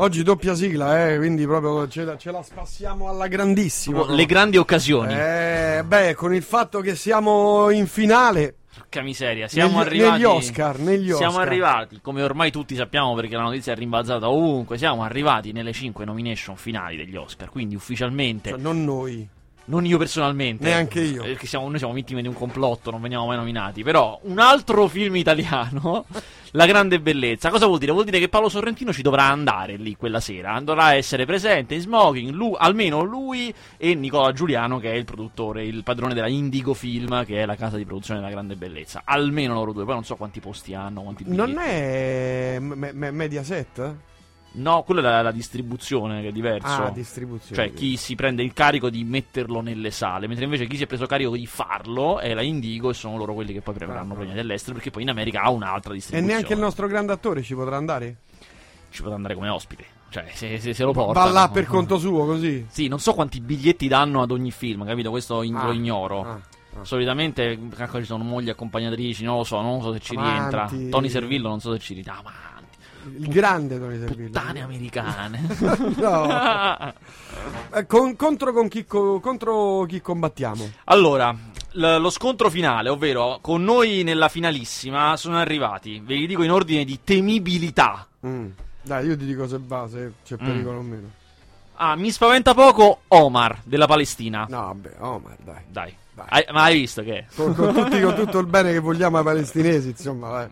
[0.00, 4.10] Oggi doppia sigla, eh, quindi proprio ce la, ce la spassiamo alla grandissima.
[4.10, 5.12] Le grandi occasioni.
[5.12, 8.54] Eh, beh, con il fatto che siamo in finale.
[8.74, 10.12] Porca miseria, siamo negli, arrivati.
[10.12, 11.46] Negli Oscar, negli siamo Oscar.
[11.46, 14.78] arrivati, come ormai tutti sappiamo perché la notizia è rimbalzata ovunque.
[14.78, 17.50] Siamo arrivati nelle 5 nomination finali degli Oscar.
[17.50, 18.48] Quindi ufficialmente.
[18.48, 19.28] Cioè, non noi.
[19.70, 20.64] Non io personalmente.
[20.64, 21.22] Neanche io.
[21.22, 23.82] Perché siamo, noi siamo vittime di un complotto, non veniamo mai nominati.
[23.84, 26.04] Però un altro film italiano,
[26.54, 27.48] La grande bellezza.
[27.50, 27.92] Cosa vuol dire?
[27.92, 30.58] Vuol dire che Paolo Sorrentino ci dovrà andare lì quella sera.
[30.58, 35.64] Dovrà essere presente in smoking, lui, almeno lui e Nicola Giuliano, che è il produttore,
[35.64, 39.02] il padrone della Indigo Film, che è la casa di produzione della grande bellezza.
[39.04, 39.84] Almeno loro due.
[39.84, 43.94] Poi non so quanti posti hanno, quanti Non è me- me- Mediaset?
[44.52, 46.82] No, quello è la, la distribuzione, che è diverso.
[46.84, 47.54] Ah, distribuzione.
[47.54, 50.86] Cioè, chi si prende il carico di metterlo nelle sale, mentre invece chi si è
[50.86, 54.24] preso carico di farlo è la Indigo e sono loro quelli che poi premeranno Ah.
[54.24, 56.32] dell'estero, perché poi in America ha un'altra E distribuzione.
[56.34, 58.16] neanche il nostro grande attore ci potrà andare?
[58.90, 59.84] Ci potrà andare come ospite.
[60.08, 61.22] Cioè, se, se, se lo porta.
[61.22, 62.66] Va là per conto suo, così.
[62.68, 65.10] Sì, non so quanti biglietti danno ad ogni film, capito?
[65.10, 66.22] Questo in- Ah, lo ignoro.
[66.24, 66.40] ah,
[66.80, 66.84] ah.
[66.84, 70.64] Solitamente cacchio, ci sono mogli accompagnatrici, non lo so, non so se ci rientra.
[70.64, 70.88] Amanti.
[70.88, 72.14] Tony Servillo non so se ci rientra.
[72.18, 72.59] Amanti.
[73.18, 74.30] Il grande Tony Servillo.
[74.30, 75.40] Puttane americane.
[75.96, 76.92] No.
[77.72, 80.70] Eh, con- contro, con chi, co- contro chi combattiamo?
[80.84, 81.30] Allora,
[81.72, 86.50] l- lo scontro finale, ovvero con noi nella finalissima, sono arrivati, ve li dico in
[86.50, 88.06] ordine di temibilità.
[88.26, 88.46] Mm.
[88.82, 90.44] Dai, io ti dico se va, se c'è Mm.
[90.46, 91.10] pericolo o meno.
[91.76, 94.46] Ah, mi spaventa poco Omar della Palestina.
[94.48, 95.62] No, vabbè, Omar, dai.
[95.68, 95.94] Dai.
[96.12, 96.26] Dai.
[96.28, 97.26] Hai- ma hai visto che?
[97.34, 100.48] Con, con tutti- con tutto il bene che vogliamo ai palestinesi, insomma, vai.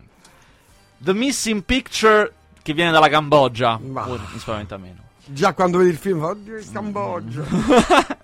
[1.00, 2.32] The Missing Picture
[2.68, 3.78] che viene dalla Cambogia.
[3.82, 4.96] Ma- Pure mi spaventa meno.
[5.24, 7.42] Già quando vedi il film, oddio, il Cambogia.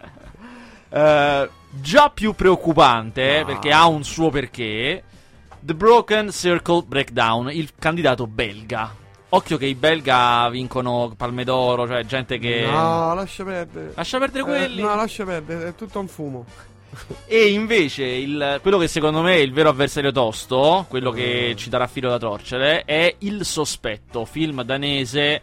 [0.97, 3.45] Eh, già più preoccupante, Ah.
[3.45, 5.03] perché ha un suo perché,
[5.59, 8.95] The Broken Circle Breakdown, il candidato belga.
[9.31, 12.65] Occhio che i belga vincono Palme d'Oro, cioè gente che...
[12.71, 13.93] No, lascia perdere.
[13.97, 14.79] Lascia perdere quelli.
[14.79, 16.45] Eh, no, lascia perdere, è tutto un fumo.
[17.27, 21.57] E invece il- quello che secondo me è il vero avversario tosto, quello che Mm.
[21.57, 25.43] ci darà filo da torcere, è Il Sospetto, film danese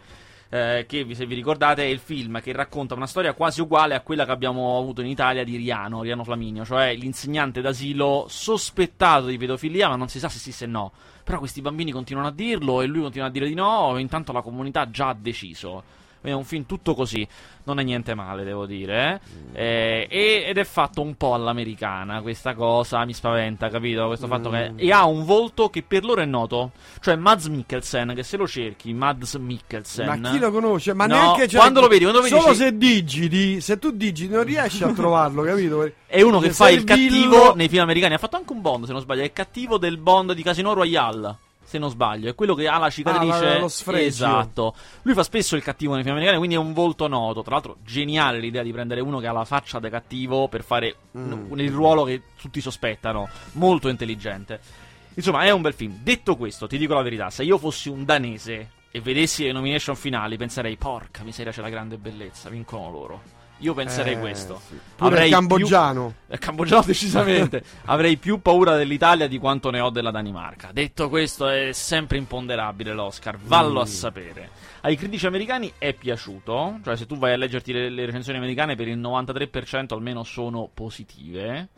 [0.54, 4.00] eh, che se vi ricordate è il film che racconta una storia quasi uguale a
[4.00, 9.38] quella che abbiamo avuto in Italia di Riano, Riano Flaminio, cioè l'insegnante d'asilo sospettato di
[9.38, 10.92] pedofilia ma non si sa se sì se no.
[11.24, 14.42] Però questi bambini continuano a dirlo e lui continua a dire di no, intanto la
[14.42, 15.82] comunità già ha deciso.
[16.22, 17.26] Quindi è un film tutto così,
[17.64, 19.20] non è niente male, devo dire.
[19.54, 19.60] eh.
[19.60, 24.06] Eh, e- ed è fatto un po' all'americana questa cosa, mi spaventa, capito?
[24.06, 24.70] Questo fatto che.
[24.70, 24.76] Mm.
[24.78, 26.70] E ha un volto che per loro è noto.
[27.00, 30.06] Cioè Mads Mikkelsen, che se lo cerchi, Mads Mikkelsen.
[30.20, 30.94] Ma chi lo conosce?
[30.94, 33.78] Ma No, neanche cioè, quando lo vedi, quando lo vedi Solo dici- se digiti, se
[33.80, 35.90] tu digiti non riesci a trovarlo, capito?
[36.06, 38.14] È uno che Se fa il cattivo nei film americani.
[38.14, 39.22] Ha fatto anche un Bond, se non sbaglio.
[39.22, 41.36] È il cattivo del Bond di Casino Royale.
[41.72, 43.46] Se non sbaglio, è quello che ha la cicatrice.
[43.46, 44.06] Ah, lo sfregio.
[44.06, 44.74] Esatto.
[45.00, 47.40] Lui fa spesso il cattivo nei film americani, quindi è un volto noto.
[47.40, 50.96] Tra l'altro, geniale l'idea di prendere uno che ha la faccia da cattivo per fare
[51.16, 51.58] Mm.
[51.58, 53.26] il ruolo che tutti sospettano.
[53.52, 54.60] Molto intelligente.
[55.14, 55.96] Insomma, è un bel film.
[56.02, 59.96] Detto questo, ti dico la verità: se io fossi un danese e vedessi le nomination
[59.96, 63.22] finali, penserei, porca miseria, c'è la grande bellezza, vincono loro.
[63.62, 64.60] Io penserei Eh, questo.
[64.68, 64.78] sì.
[64.96, 66.14] Pure Avrei il più- cambogiano.
[66.30, 67.62] il cambogiano decisamente.
[67.86, 70.70] Avrei più paura dell'Italia di quanto ne ho della Danimarca.
[70.72, 73.36] Detto questo, è sempre imponderabile l'Oscar.
[73.38, 73.86] Vallo a Mm.
[73.86, 74.50] sapere.
[74.82, 76.78] Ai critici americani è piaciuto.
[76.84, 80.68] Cioè, se tu vai a leggerti le, le recensioni americane, per il 93% almeno sono
[80.72, 81.68] positive.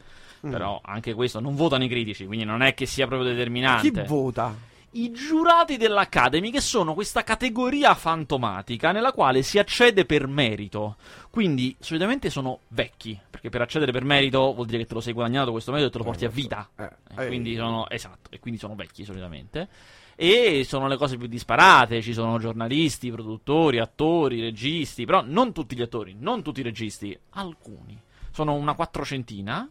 [0.47, 0.51] Mm.
[0.51, 4.01] Però anche questo non votano i critici, quindi non è che sia proprio determinante Chi
[4.07, 4.55] vota?
[4.95, 10.97] I giurati dell'Academy, che sono questa categoria fantomatica nella quale si accede per merito.
[11.31, 15.13] Quindi, solitamente sono vecchi, perché per accedere per merito vuol dire che te lo sei
[15.13, 16.69] guadagnato questo merito e te lo porti a vita.
[16.77, 19.69] Eh, eh, quindi sono, esatto, e quindi sono vecchi solitamente.
[20.17, 25.75] E sono le cose più disparate, ci sono giornalisti, produttori, attori, registi, però non tutti
[25.75, 28.01] gli attori, non tutti i registi, alcuni.
[28.31, 29.69] Sono una quattrocentina.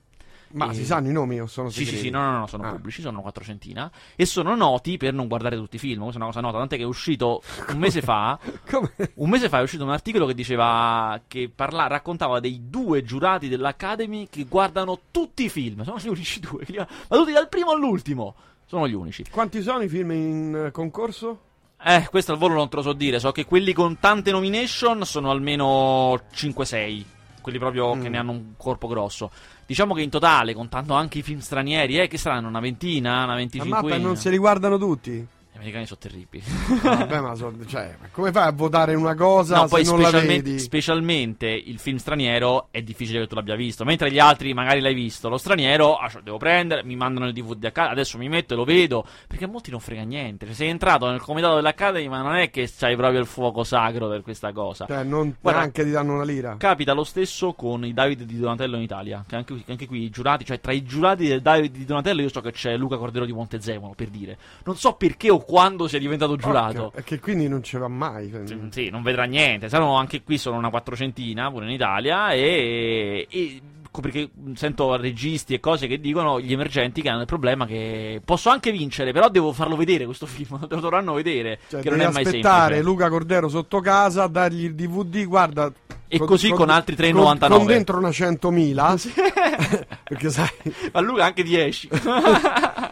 [0.54, 2.06] Ma Eh, si sanno i nomi o sono Sì, sì, segreti?
[2.06, 2.70] sì, no, no, no, sono Ah.
[2.72, 3.92] pubblici, sono una quattrocentina.
[4.16, 6.02] E sono noti per non guardare tutti i film.
[6.02, 6.58] Questa è una cosa nota.
[6.60, 8.38] Tant'è che è uscito un mese fa.
[8.70, 8.92] Come?
[9.16, 11.20] Un mese fa è uscito un articolo che diceva.
[11.28, 15.84] che parla, raccontava dei due giurati dell'Academy che guardano tutti i film.
[15.84, 16.64] Sono gli unici due.
[16.78, 18.36] Ma tutti dal primo all'ultimo.
[18.66, 19.26] Sono gli unici.
[19.30, 21.40] Quanti sono i film in eh, concorso?
[21.84, 23.20] Eh, questo al volo non te lo so dire.
[23.20, 27.06] So che quelli con tante nomination sono almeno 5-6.
[27.42, 28.12] Quelli proprio che Mm.
[28.12, 29.30] ne hanno un corpo grosso.
[29.66, 33.26] Diciamo che in totale, contando anche i film stranieri, eh, che saranno una ventina, una
[33.28, 33.82] La venticinquina.
[33.82, 35.26] mappa non se li guardano tutti.
[35.54, 36.44] Gli americani sono terribili.
[36.82, 41.78] Vabbè, ma so- cioè, come fai a votare una cosa No, poi specialmente, specialmente il
[41.78, 45.30] film straniero è difficile che tu l'abbia visto, mentre gli altri magari l'hai visto.
[45.30, 48.56] Lo straniero, ah, cioè, devo prendere, mi mandano il DVD a casa, adesso mi metto
[48.56, 50.48] e lo vedo, perché a molti non frega niente.
[50.48, 54.10] Cioè, sei entrato nel comitato dell'Academy, ma non è che c'hai proprio il fuoco sacro
[54.10, 54.88] per questa cosa.
[54.88, 56.56] Cioè, non Guarda- neanche ti danno una lira.
[56.58, 59.24] Capita lo stesso con i David di Donatello in Italia.
[59.28, 62.30] Che anche, anche qui i giurati, cioè tra i giurati del David di Donatello, io
[62.30, 64.38] so che c'è Luca Cordero di Montezemolo per dire.
[64.64, 66.92] Non so perché o quando sia diventato giurato.
[66.96, 68.32] E che quindi non ci va mai.
[68.46, 69.70] Sì, Sì, non vedrà niente.
[69.70, 72.32] Saranno anche qui sono una quattrocentina pure in Italia.
[72.32, 73.62] E, e-
[74.02, 78.50] perché sento registi e cose che dicono gli emergenti che hanno il problema che posso
[78.50, 80.60] anche vincere, però devo farlo vedere questo film.
[80.68, 81.60] Lo dovranno vedere.
[81.68, 82.82] Cioè, che non è mai aspettare semplice.
[82.82, 85.72] Luca Cordero sotto casa, dargli il DVD, guarda.
[86.16, 87.14] E così con altri 3,99.
[87.40, 89.94] Con, con dentro una 100.000.
[90.04, 90.48] perché sai,
[90.92, 91.90] Ma Luca anche 10.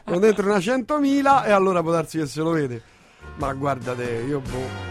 [0.04, 2.82] con dentro una 100.000 e allora può darsi che se lo vede.
[3.36, 4.91] Ma guardate, io boh.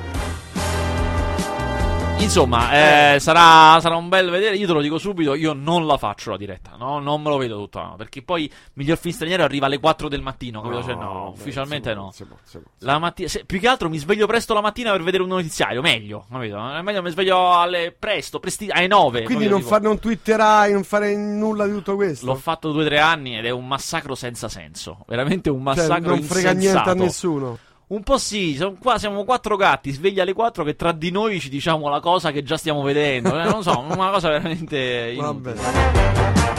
[2.20, 4.54] Insomma, eh, sarà, sarà un bel vedere.
[4.56, 6.98] Io te lo dico subito: io non la faccio la diretta, no?
[7.00, 7.80] Non me lo vedo tutto.
[7.80, 10.60] no, perché poi miglior film straniero arriva alle 4 del mattino.
[10.60, 10.82] Capito?
[10.84, 12.10] Cioè, no, vabbè, ufficialmente no.
[12.12, 13.12] si può, si può.
[13.26, 15.80] Se- più che altro mi sveglio presto la mattina per vedere un notiziario.
[15.80, 16.56] Meglio, capito?
[16.72, 19.22] È meglio mi sveglio alle presto, presti- alle 9.
[19.22, 22.26] Quindi non, fa, non twitterai, non farei nulla di tutto questo.
[22.26, 25.04] L'ho fatto due o tre anni ed è un massacro senza senso.
[25.06, 27.02] Veramente un Cioè, massacro non frega niente a insensato.
[27.02, 27.58] nessuno.
[27.90, 31.48] Un po' sì, qua, siamo quattro gatti svegli alle quattro che tra di noi ci
[31.48, 33.36] diciamo la cosa che già stiamo vedendo.
[33.36, 35.54] Eh, non so, una cosa veramente inutile.
[35.54, 36.58] Vabbè.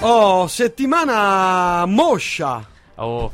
[0.00, 2.62] Oh, settimana moscia.
[2.96, 3.32] Oh,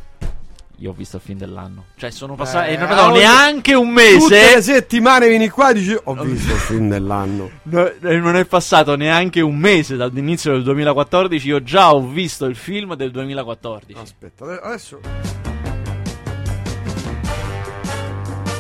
[0.77, 1.87] io ho visto il film dell'anno.
[1.97, 2.69] Cioè, sono passati.
[2.71, 4.03] Eh, Eh, non oggi- neanche un Tutte
[4.37, 4.61] le mese.
[4.63, 7.51] settimane vieni qua e dici ho visto il film dell'anno.
[7.65, 11.49] No, eh, non è passato neanche un mese dall'inizio del 2014.
[11.49, 14.01] Io già ho visto il film del 2014.
[14.01, 15.01] Aspetta, adesso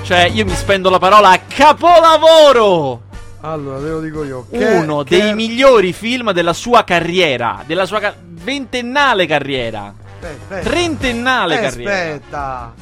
[0.08, 3.02] Cioè, io mi spendo la parola capolavoro.
[3.43, 4.46] allora te lo dico io.
[4.50, 7.62] Che- Uno che- dei migliori film della sua carriera.
[7.66, 9.94] Della sua ca- ventennale carriera.
[10.14, 10.70] Aspetta, aspetta.
[10.70, 11.90] Trentennale Eh, carriera.
[11.93, 12.75] aspetta.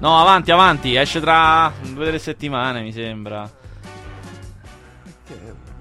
[0.00, 0.96] No, avanti, avanti.
[0.96, 3.48] Esce tra due o tre settimane, mi sembra.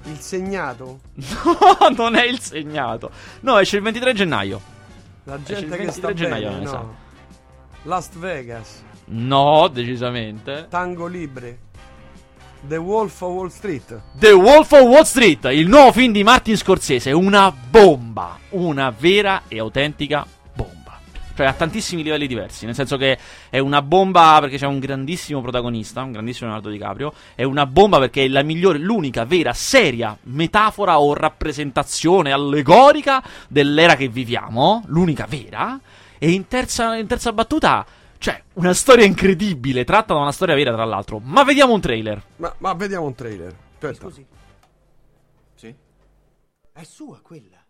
[0.04, 1.00] Il segnato?
[1.44, 3.10] No, non è il segnato.
[3.40, 4.62] No, esce il 23 gennaio.
[5.24, 6.96] La Esce il gente che 23 sta gennaio, bene, no.
[7.84, 8.84] Las Vegas,
[9.16, 10.66] No, decisamente.
[10.70, 11.60] Tango Libre,
[12.68, 14.02] The Wolf of Wall Street.
[14.18, 19.44] The Wolf of Wall Street, il nuovo film di Martin Scorsese, una bomba, una vera
[19.48, 20.26] e autentica
[20.56, 20.98] bomba.
[21.36, 23.20] Cioè ha tantissimi livelli diversi, nel senso che
[23.52, 28.00] è una bomba perché c'è un grandissimo protagonista, un grandissimo Leonardo DiCaprio, è una bomba
[28.00, 35.28] perché è la migliore, l'unica vera, seria metafora o rappresentazione allegorica dell'era che viviamo, l'unica
[35.30, 35.80] vera,
[36.18, 37.86] e in terza, in terza battuta...
[38.24, 41.20] Cioè, una storia incredibile, tratta da una storia vera, tra l'altro.
[41.20, 42.24] Ma vediamo un trailer.
[42.38, 43.54] Ma, ma vediamo un trailer.
[43.74, 43.96] Aspetta.
[43.96, 44.26] Scusi,
[45.56, 45.76] Sì?
[46.72, 47.62] è sua quella?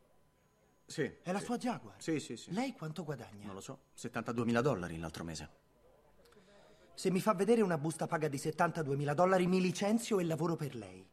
[0.85, 1.11] Sì.
[1.23, 1.45] È la sì.
[1.45, 1.95] sua Jaguar?
[1.97, 2.53] Sì, sì, sì.
[2.53, 3.45] Lei quanto guadagna?
[3.47, 3.79] Non lo so.
[4.00, 5.50] 72.000 dollari l'altro mese.
[6.94, 10.75] Se mi fa vedere una busta paga di 72.000 dollari, mi licenzio e lavoro per
[10.75, 11.03] lei.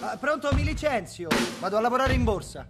[0.00, 1.28] Ah, pronto, mi licenzio.
[1.58, 2.68] Vado a lavorare in borsa.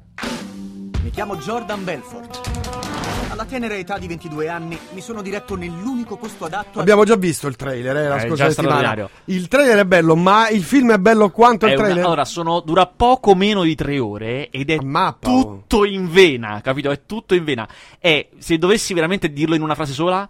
[1.02, 2.97] Mi chiamo Jordan Belfort.
[3.30, 6.80] Alla tenera età di 22 anni mi sono diretto nell'unico posto adatto a...
[6.80, 9.08] Abbiamo già visto il trailer, eh, la Eh, scorsa già settimana.
[9.26, 12.04] Il trailer è bello, ma il film è bello quanto È il una- trailer?
[12.04, 15.42] allora, sono, dura poco meno di tre ore ed è mappa, oh.
[15.42, 16.90] tutto in vena, capito?
[16.90, 17.68] È tutto in vena.
[17.98, 20.28] È, se dovessi veramente dirlo in una frase sola,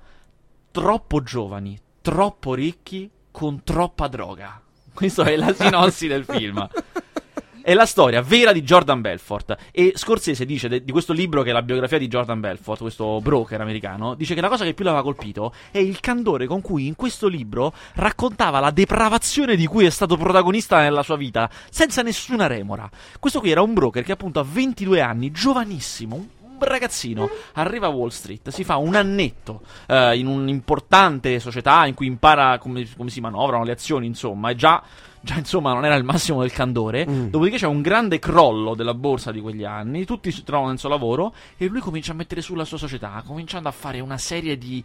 [0.71, 4.61] troppo giovani, troppo ricchi, con troppa droga.
[4.93, 6.69] Questa è la sinossi del film.
[7.68, 9.54] È la storia vera di Jordan Belfort.
[9.72, 13.20] E Scorsese dice de- di questo libro, che è la biografia di Jordan Belfort, questo
[13.20, 16.87] broker americano, dice che la cosa che più l'aveva colpito è il candore con cui
[16.87, 22.00] in questo libro raccontava la depravazione di cui è stato protagonista nella sua vita, senza
[22.00, 22.88] nessuna remora.
[23.20, 26.26] Questo qui era un broker che appunto a 22 anni, giovanissimo,
[26.58, 32.06] ragazzino arriva a Wall Street, si fa un annetto eh, in un'importante società in cui
[32.06, 34.82] impara come, come si manovrano le azioni, insomma, e già,
[35.20, 37.06] già insomma non era il massimo del candore.
[37.08, 37.26] Mm.
[37.28, 40.88] Dopodiché c'è un grande crollo della borsa di quegli anni, tutti si trovano nel suo
[40.88, 44.56] lavoro e lui comincia a mettere su la sua società, cominciando a fare una serie
[44.58, 44.82] di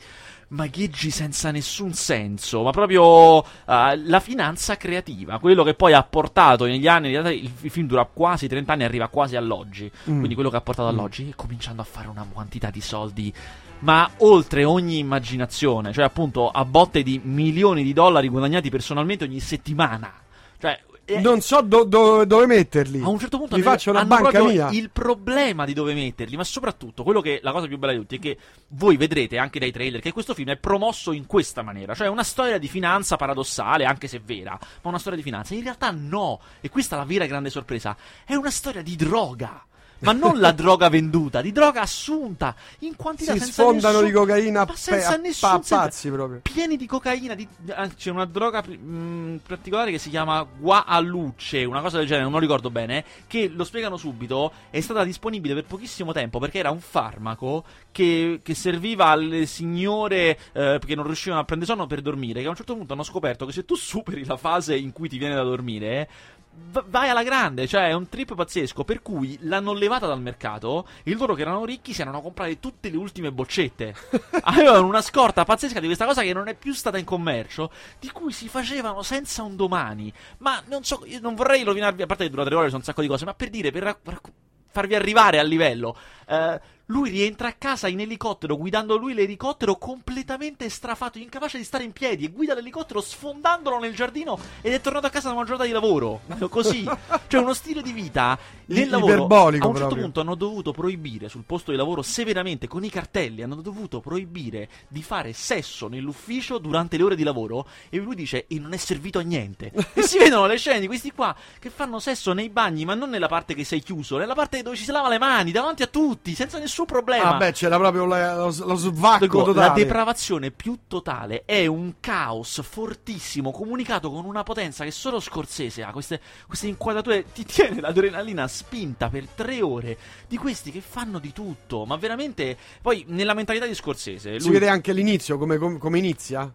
[0.49, 6.65] magheggi senza nessun senso, ma proprio eh, la finanza creativa, quello che poi ha portato
[6.65, 10.17] negli anni, in realtà il, il film dura quasi 30 anni, arriva quasi all'oggi, Mm.
[10.17, 13.33] quindi quello che ha portato all'oggi, e cominciando a fare una quantità di soldi
[13.79, 19.41] ma oltre ogni immaginazione, cioè appunto a botte di milioni di dollari guadagnati personalmente ogni
[19.41, 20.22] settimana.
[20.63, 23.01] Cioè, E- Non so do- do- dove metterli.
[23.01, 24.69] a un certo punto Mi faccio una banca mia.
[24.71, 28.15] il problema di dove metterli, ma soprattutto quello che la cosa più bella di tutti
[28.15, 28.37] è che
[28.69, 32.23] voi vedrete anche dai trailer che questo film è promosso in questa maniera, cioè una
[32.23, 35.53] storia di finanza paradossale, anche se vera, ma una storia di finanza.
[35.53, 39.61] In realtà no, e questa è la vera grande sorpresa, è una storia di droga.
[40.03, 44.11] Ma non la droga venduta, di droga assunta in quantità Si senza sfondano nessun- di
[44.11, 46.39] cocaina ma senza pe- nessun pa- pazzi proprio.
[46.43, 47.33] pieni di cocaina.
[47.35, 52.23] Di, anzi, c'è una droga mh, particolare che si chiama Gualuce, una cosa del genere,
[52.23, 53.03] non lo ricordo bene.
[53.27, 54.51] Che lo spiegano subito.
[54.69, 60.37] È stata disponibile per pochissimo tempo perché era un farmaco che, che serviva alle signore
[60.51, 62.41] eh, che non riuscivano a prendere sonno per dormire.
[62.41, 65.07] Che a un certo punto hanno scoperto che se tu superi la fase in cui
[65.09, 66.09] ti viene da dormire.
[66.55, 68.83] V- Vai alla grande, cioè è un trip pazzesco.
[68.83, 70.87] Per cui l'hanno levata dal mercato.
[71.03, 73.95] E loro che erano ricchi si erano comprati tutte le ultime boccette.
[74.43, 77.71] Avevano una scorta pazzesca di questa cosa che non è più stata in commercio.
[77.99, 80.11] Di cui si facevano senza un domani.
[80.39, 82.01] Ma non so, io non vorrei rovinarvi.
[82.01, 83.25] A parte che dura tre ore, sono un sacco di cose.
[83.25, 84.31] Ma per dire, per rac- rac-
[84.71, 85.95] farvi arrivare al livello.
[86.27, 91.83] eh, lui rientra a casa in elicottero, guidando lui l'elicottero completamente strafato, incapace di stare
[91.83, 95.45] in piedi, e guida l'elicottero sfondandolo nel giardino ed è tornato a casa da una
[95.45, 96.21] giornata di lavoro.
[96.49, 96.87] Così.
[97.27, 98.37] Cioè uno stile di vita
[98.67, 99.27] nel I- lavoro.
[99.27, 100.01] a un certo proprio.
[100.03, 104.69] punto hanno dovuto proibire sul posto di lavoro severamente con i cartelli, hanno dovuto proibire
[104.87, 108.77] di fare sesso nell'ufficio durante le ore di lavoro e lui dice e non è
[108.77, 109.71] servito a niente.
[109.93, 113.09] e si vedono le scene di questi qua che fanno sesso nei bagni, ma non
[113.09, 115.87] nella parte che sei chiuso, nella parte dove ci si lava le mani davanti a
[115.87, 117.35] tutti, senza nessun problema.
[117.35, 119.67] Ah, beh, c'era proprio la- lo, lo svacco Dico, totale.
[119.67, 125.83] la depravazione più totale è un caos fortissimo comunicato con una potenza che solo Scorsese
[125.83, 125.91] ha.
[125.91, 131.33] Queste, queste inquadrature ti tiene l'adrenalina spinta per tre ore di questi che fanno di
[131.33, 131.85] tutto.
[131.85, 135.97] Ma veramente, poi nella mentalità di Scorsese, Si lui- vede anche l'inizio, come, come- come
[135.97, 136.51] inizia?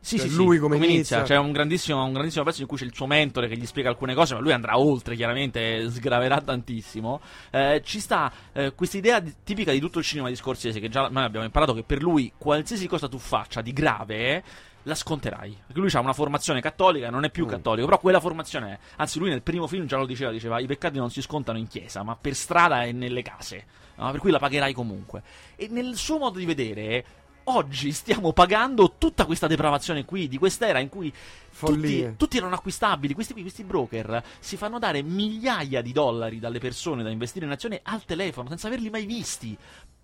[0.00, 1.22] sì, cioè, sì, lui sì, come inizia.
[1.22, 3.88] C'è un grandissimo, un grandissimo pezzo in cui c'è il suo mentore che gli spiega
[3.90, 7.20] alcune cose, ma lui andrà oltre, chiaramente, sgraverà tantissimo.
[7.50, 11.08] Eh, ci sta eh, questa idea tipica di tutto il cinema di Scorsese, che già
[11.08, 14.44] noi abbiamo imparato che per lui qualsiasi cosa tu faccia di grave.
[14.88, 17.48] La sconterai perché lui ha una formazione cattolica, non è più Mm.
[17.48, 18.78] cattolico, però quella formazione è.
[18.96, 21.66] Anzi, lui nel primo film già lo diceva: diceva i peccati non si scontano in
[21.68, 23.66] chiesa, ma per strada e nelle case,
[23.96, 24.10] no?
[24.10, 25.22] per cui la pagherai comunque.
[25.56, 27.04] E nel suo modo di vedere,
[27.44, 31.12] oggi stiamo pagando tutta questa depravazione qui, di quest'era in cui
[31.58, 33.12] tutti, tutti erano acquistabili.
[33.12, 37.80] Questi, questi broker si fanno dare migliaia di dollari dalle persone da investire in azione
[37.82, 39.56] al telefono senza averli mai visti.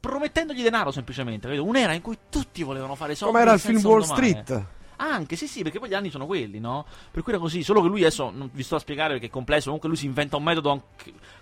[0.08, 1.64] Promettendogli denaro semplicemente, capito?
[1.64, 3.32] Un'era in cui tutti volevano fare soldi.
[3.32, 4.28] Come era il film Wall domani.
[4.28, 4.66] Street?
[4.96, 6.84] Anche, sì, sì, perché poi gli anni sono quelli, no?
[7.10, 7.62] Per cui era così.
[7.62, 9.64] Solo che lui adesso, non vi sto a spiegare perché è complesso.
[9.64, 10.88] Comunque lui si inventa un metodo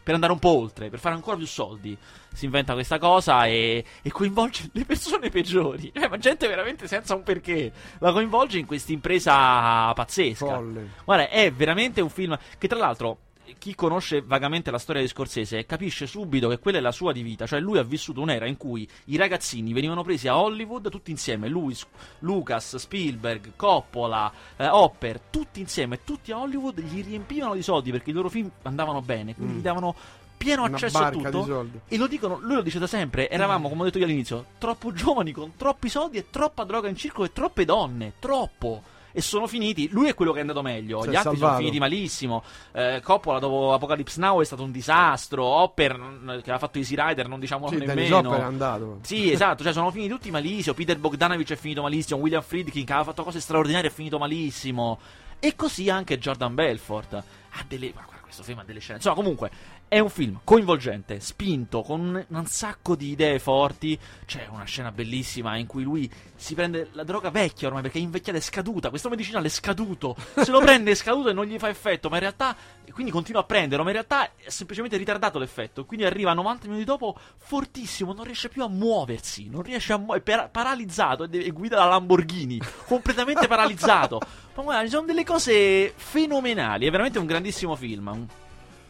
[0.03, 1.99] per andare un po' oltre, per fare ancora più soldi.
[2.33, 5.91] Si inventa questa cosa e, e coinvolge le persone peggiori.
[5.93, 7.73] Cioè, ma gente veramente senza un perché.
[7.99, 10.47] La coinvolge in questa impresa pazzesca.
[10.47, 10.91] Folle.
[11.05, 13.19] Guarda, è veramente un film che tra l'altro
[13.59, 17.23] chi conosce vagamente la storia di Scorsese capisce subito che quella è la sua di
[17.23, 21.11] vita, cioè lui ha vissuto un'era in cui i ragazzini venivano presi a Hollywood tutti
[21.11, 21.77] insieme, lui,
[22.21, 28.11] Lucas, Spielberg, Coppola, eh, Hopper, tutti insieme, tutti a Hollywood gli riempivano di soldi perché
[28.11, 29.59] i loro film andavano bene, quindi Mm.
[29.59, 29.95] gli davano
[30.37, 31.67] pieno Una accesso a tutto.
[31.87, 34.93] E lo dicono, lui lo dice da sempre, eravamo, come ho detto io all'inizio, troppo
[34.93, 38.83] giovani con troppi soldi e troppa droga in circolo e troppe donne, troppo.
[39.13, 41.59] E sono finiti, lui è quello che è andato meglio, Si gli altri sono salvato.
[41.59, 42.43] finiti malissimo.
[42.73, 46.95] Eh, Coppola dopo Apocalypse Now è stato un disastro, Hopper mm, che aveva fatto Easy
[46.97, 48.19] Rider non diciamolo Sì, nemmeno.
[48.19, 48.99] Hopper è andato.
[49.03, 50.75] Sì, esatto, cioè sono finiti tutti malissimo.
[50.75, 52.21] Peter Bogdanovich è finito malissimo.
[52.21, 54.99] William Friedkin, che aveva fatto cose straordinarie, è finito malissimo.
[55.39, 57.13] E così anche Jordan Belfort.
[57.15, 57.91] Ha delle.
[57.91, 58.97] Guarda, questo film ha delle scene.
[58.97, 59.51] Insomma, comunque,
[59.93, 63.99] è un film coinvolgente, spinto, con un, un sacco di idee forti.
[64.25, 68.01] C'è una scena bellissima in cui lui si prende la droga vecchia ormai perché è
[68.01, 68.89] invecchiata, è scaduta.
[68.89, 70.17] Questo medicinale è scaduto.
[70.35, 72.57] Se lo prende è scaduto e non gli fa effetto, ma in realtà.
[72.91, 75.85] Quindi continua a prenderlo, ma in realtà è semplicemente ritardato l'effetto.
[75.85, 79.51] Quindi arriva 90 minuti dopo, fortissimo, non riesce più a muoversi.
[79.51, 82.59] Non riesce a muoversi, è paralizzato e, e guida la Lamborghini.
[82.87, 84.21] completamente paralizzato.
[84.57, 86.87] Ma guarda, ci sono delle cose fenomenali.
[86.87, 88.27] È veramente un grandissimo film.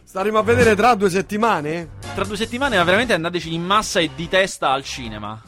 [0.05, 1.91] Staremo a vedere tra due settimane?
[2.15, 5.41] Tra due settimane, ma veramente andateci in massa e di testa al cinema.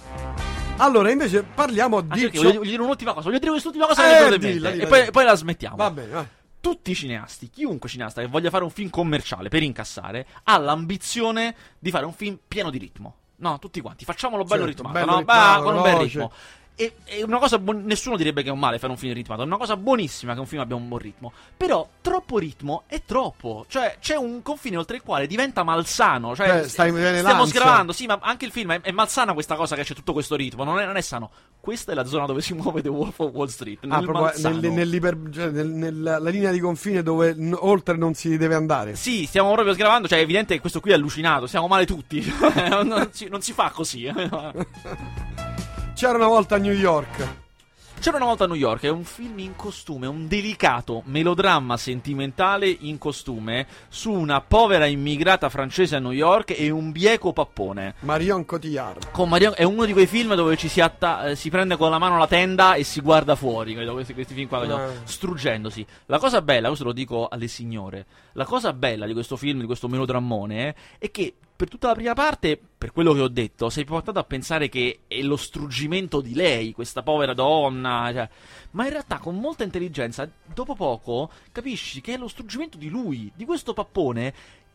[0.78, 2.20] Allora, invece, parliamo Anche di...
[2.22, 3.26] perché ciò- voglio, voglio dire un'ultima cosa.
[3.26, 5.10] Voglio dire quest'ultima cosa Eh, che dilla, dilla, e poi, dilla.
[5.10, 5.76] poi la smettiamo.
[5.76, 6.26] Va bene, vai.
[6.60, 11.54] tutti i cineasti, chiunque cineasta che voglia fare un film commerciale per incassare, ha l'ambizione
[11.78, 13.16] di fare un film pieno di ritmo.
[13.36, 15.18] No, tutti quanti, facciamolo bello Certo, ritmato, bello no?
[15.18, 16.32] ritmato, Bah, con un bel ritmo.
[16.76, 19.42] È, è una cosa buon- nessuno direbbe che è un male fare un film ritmato,
[19.42, 21.32] è una cosa buonissima che un film abbia un buon ritmo.
[21.56, 26.46] Però troppo ritmo è troppo, cioè c'è un confine oltre il quale diventa malsano, cioè
[26.62, 27.46] Beh, stai- stiamo l'ansia.
[27.46, 30.34] sgravando, sì, ma anche il film è, è malsana questa cosa che c'è tutto questo
[30.36, 31.30] ritmo, non è, non è sano.
[31.60, 34.24] Questa è la zona dove si muove The Wolf of Wall Street, Ah, proprio
[34.70, 38.96] nel- cioè, nel- nella la linea di confine dove n- oltre non si deve andare.
[38.96, 42.22] Sì, stiamo proprio sgravando, cioè è evidente che questo qui è allucinato, siamo male tutti.
[42.84, 44.10] non, si, non si fa così.
[46.04, 47.28] C'era una volta a New York.
[47.98, 52.68] C'era una volta a New York, è un film in costume, un delicato melodramma sentimentale
[52.68, 57.94] in costume su una povera immigrata francese a New York e un bieco pappone.
[58.00, 59.12] Marion Cotillard.
[59.12, 61.88] Con Marion- è uno di quei film dove ci si, atta- eh, si prende con
[61.88, 64.90] la mano la tenda e si guarda fuori, credo, questi, questi film qua, credo, Ah.
[65.04, 65.86] struggendosi.
[66.04, 69.66] La cosa bella, questo lo dico alle signore, la cosa bella di questo film, di
[69.66, 73.70] questo melodrammone, eh, è che per tutta la prima parte, per quello che ho detto,
[73.70, 78.28] sei portato a pensare che è lo struggimento di lei, questa povera donna, cioè,
[78.72, 83.30] ma in realtà con molta intelligenza, dopo poco, capisci che è lo struggimento di lui,
[83.34, 84.34] di questo pappone,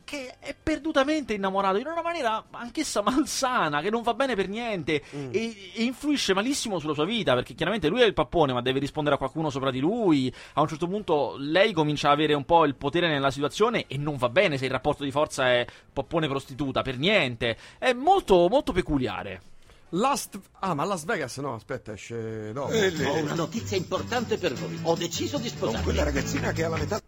[0.10, 5.04] che è perdutamente innamorato in una maniera anch'essa malsana, che non va bene per niente
[5.12, 8.80] e, e influisce malissimo sulla sua vita, perché chiaramente lui è il pappone, ma deve
[8.80, 10.34] rispondere a qualcuno sopra di lui.
[10.54, 13.98] A un certo punto lei comincia a avere un po' il potere nella situazione e
[13.98, 17.56] non va bene se il rapporto di forza è pappone prostituta, per niente.
[17.78, 19.42] È molto, molto peculiare.
[19.90, 20.40] Last...
[20.60, 22.74] Ah, ma Las Vegas no, aspetta, esce dopo.
[22.74, 24.80] Ho una notizia importante per voi.
[24.84, 25.84] Ho deciso di Con sposarmi.
[25.84, 27.00] quella ragazzina che ha la metà.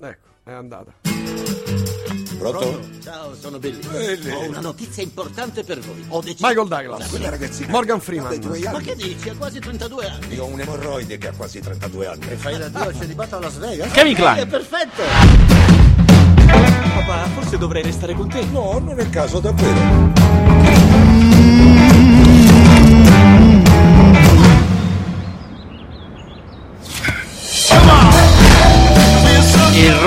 [0.00, 0.92] Ecco, è andata.
[2.38, 2.80] Pronto?
[3.00, 3.78] Ciao, sono Billy.
[3.86, 4.30] Billy.
[4.32, 6.04] Ho una notizia importante per voi.
[6.08, 7.08] Ho deciso Michael Douglas.
[7.08, 7.70] Quella ragazzina.
[7.70, 8.40] Morgan Freeman.
[8.72, 9.28] Ma che dici?
[9.28, 10.34] Ha quasi 32 anni.
[10.34, 12.26] Io ho un emorroide che ha quasi 32 anni.
[12.36, 13.92] Fai l'addio al celibato a Las Vegas?
[13.92, 14.40] Kevin Kline.
[14.40, 15.02] È perfetto!
[16.46, 18.44] Papà, forse dovrei restare con te.
[18.46, 20.21] No, non è il caso davvero.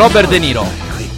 [0.06, 0.64] Robert De Niro.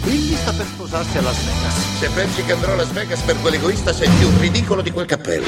[0.02, 1.98] Billy sta per sposarsi a Las Vegas.
[1.98, 5.44] Se pensi che andrò a Las Vegas per quell'egoista sei più ridicolo di quel cappello.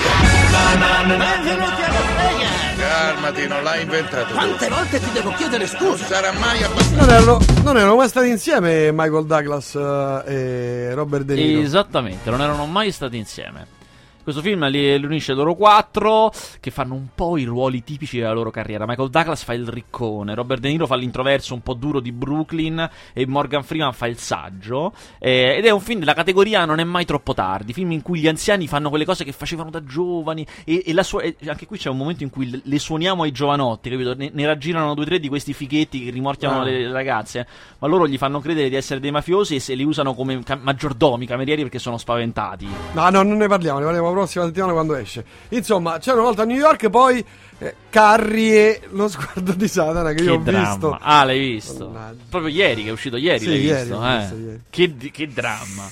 [0.76, 2.76] Benvenuti a Las Vegas!
[2.76, 4.34] Calmati, non l'hai inventato tu.
[4.34, 6.04] Quante volte ti devo chiedere scusa?
[6.04, 7.00] sarà mai abbastanza.
[7.00, 11.62] Non erano, non erano mai stati insieme Michael Douglas eh, e Robert De Niro.
[11.62, 13.79] Esattamente, non erano mai stati insieme.
[14.22, 18.32] Questo film li, li unisce loro quattro che fanno un po' i ruoli tipici della
[18.32, 18.86] loro carriera.
[18.86, 22.88] Michael Douglas fa il riccone, Robert De Niro fa l'introverso un po' duro di Brooklyn
[23.12, 24.92] e Morgan Freeman fa il saggio.
[25.18, 28.20] Eh, ed è un film della categoria Non è mai troppo tardi, film in cui
[28.20, 31.66] gli anziani fanno quelle cose che facevano da giovani e, e la sua- e anche
[31.66, 34.14] qui c'è un momento in cui le, suoniamo ai giovanotti, capito?
[34.14, 36.64] Ne, ne raggirano due o tre di questi fighetti che rimorchiano Ah.
[36.64, 37.46] le, ragazze,
[37.78, 40.58] ma loro gli fanno credere di essere dei mafiosi e se li usano come ca-
[40.60, 42.66] maggiordomi, camerieri perché sono spaventati.
[42.92, 45.24] No, no, non ne parliamo, ne parliamo la prossima settimana quando esce.
[45.50, 47.24] Insomma, c'era una volta a New York, poi
[47.58, 50.68] eh, Carrie, lo sguardo di Satana che, Che io ho dramma.
[50.70, 50.98] visto.
[51.00, 51.88] Ah, l'hai visto?
[51.88, 52.22] Mannaggia.
[52.30, 54.04] Proprio ieri, che è uscito ieri, Sì, l'hai ieri, visto?
[54.06, 54.18] eh.
[54.18, 54.60] visto ieri.
[54.70, 55.90] Che, che dramma.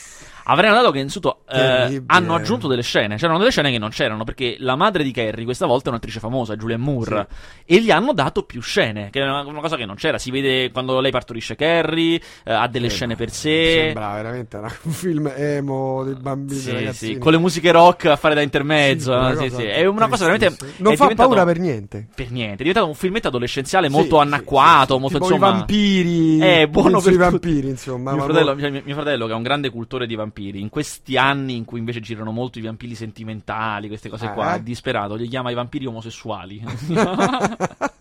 [0.51, 3.17] Avrei notato che innanzitutto eh, hanno aggiunto delle scene.
[3.17, 6.21] C'erano delle scene che non c'erano perché la madre di Carrie questa volta è un'attrice
[6.21, 7.27] famosa, Julianne Moore,
[7.67, 10.17] e gli hanno dato più scene, che è una, una cosa che non c'era.
[10.19, 13.83] Si vede quando lei partorisce Carrie, eh, ha delle scene per sé.
[13.87, 17.13] Sembra veramente una- un film emo dei bambini, Sì, ragazzini.
[17.15, 19.13] sì, con le musiche rock a fare da intermezzo.
[19.13, 19.63] Sì, una Sì, sì.
[19.65, 20.73] È una cosa veramente.
[20.79, 22.07] Non fa paura per niente.
[22.15, 25.01] Per niente, è diventato un filmetto adolescenziale Sì, molto sì, anacquato, sì, sì.
[25.01, 25.49] molto Tipo insomma.
[25.49, 26.39] i vampiri.
[26.39, 27.69] È buono sui per vampiri, tutti.
[27.69, 28.13] insomma.
[28.13, 31.17] Mio fratello, mo- mio- mio fratello, che è un grande cultore di vampiri, in questi
[31.17, 34.33] anni in cui invece girano molto i vampiri sentimentali, queste cose Eh?
[34.33, 36.63] qua, è disperato, li chiama i vampiri omosessuali.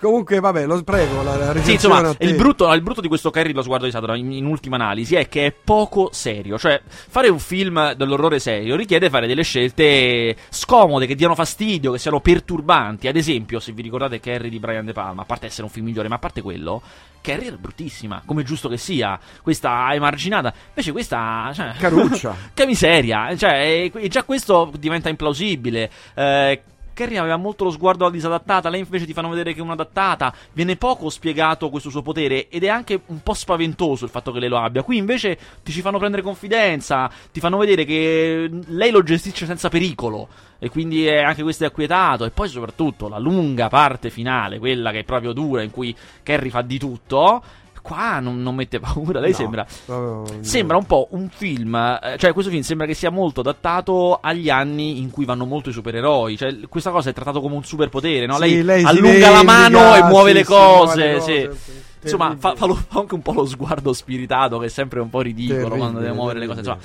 [0.00, 1.22] Comunque, vabbè, lo prego.
[1.22, 4.16] La, la Sì, insomma, il brutto, il brutto di questo Carrie lo sguardo di Satana
[4.16, 6.56] in, in ultima analisi è che è poco serio.
[6.56, 11.98] Cioè, fare un film dell'orrore serio richiede fare delle scelte scomode, che diano fastidio, che
[11.98, 13.08] siano perturbanti.
[13.08, 15.86] Ad esempio, se vi ricordate Carrie di Brian De Palma, a parte essere un film
[15.86, 16.80] migliore, ma a parte quello,
[17.20, 19.18] Carrie era bruttissima, come è giusto che sia.
[19.42, 20.54] Questa è emarginata.
[20.68, 21.50] Invece questa...
[21.52, 22.36] Cioè, Caruccia.
[22.54, 23.36] che miseria!
[23.36, 25.90] Cioè, e già questo diventa implausibile.
[26.14, 26.62] Eh,
[26.98, 30.34] Carrie aveva molto lo sguardo alla disadattata, lei invece ti fanno vedere che è un'adattata.
[30.52, 34.40] Viene poco spiegato questo suo potere ed è anche un po' spaventoso il fatto che
[34.40, 34.82] lei lo abbia.
[34.82, 39.68] Qui invece ti ci fanno prendere confidenza, ti fanno vedere che lei lo gestisce senza
[39.68, 40.26] pericolo
[40.58, 42.24] e quindi è anche questo è acquietato.
[42.24, 46.50] E poi soprattutto la lunga parte finale, quella che è proprio dura, in cui Carrie
[46.50, 47.42] fa di tutto.
[47.88, 52.16] Qua non, non mette paura, lei No, sembra proprio- Sembra un po' un film, eh,
[52.18, 55.72] cioè questo film sembra che sia molto adattato agli anni in cui vanno molto i
[55.72, 58.34] supereroi, cioè questa cosa è trattato come un superpotere, no?
[58.34, 61.56] Sì, lei, lei allunga la mano e muove sì, le sì, muove cose, le cose,
[61.56, 61.76] sì.
[62.02, 65.10] Insomma, fa, fa lo- fa anche un po' lo sguardo spiritato, che è sempre un
[65.10, 66.58] po' ridicolo Terribile, quando deve muovere le cose.
[66.60, 66.78] Insomma,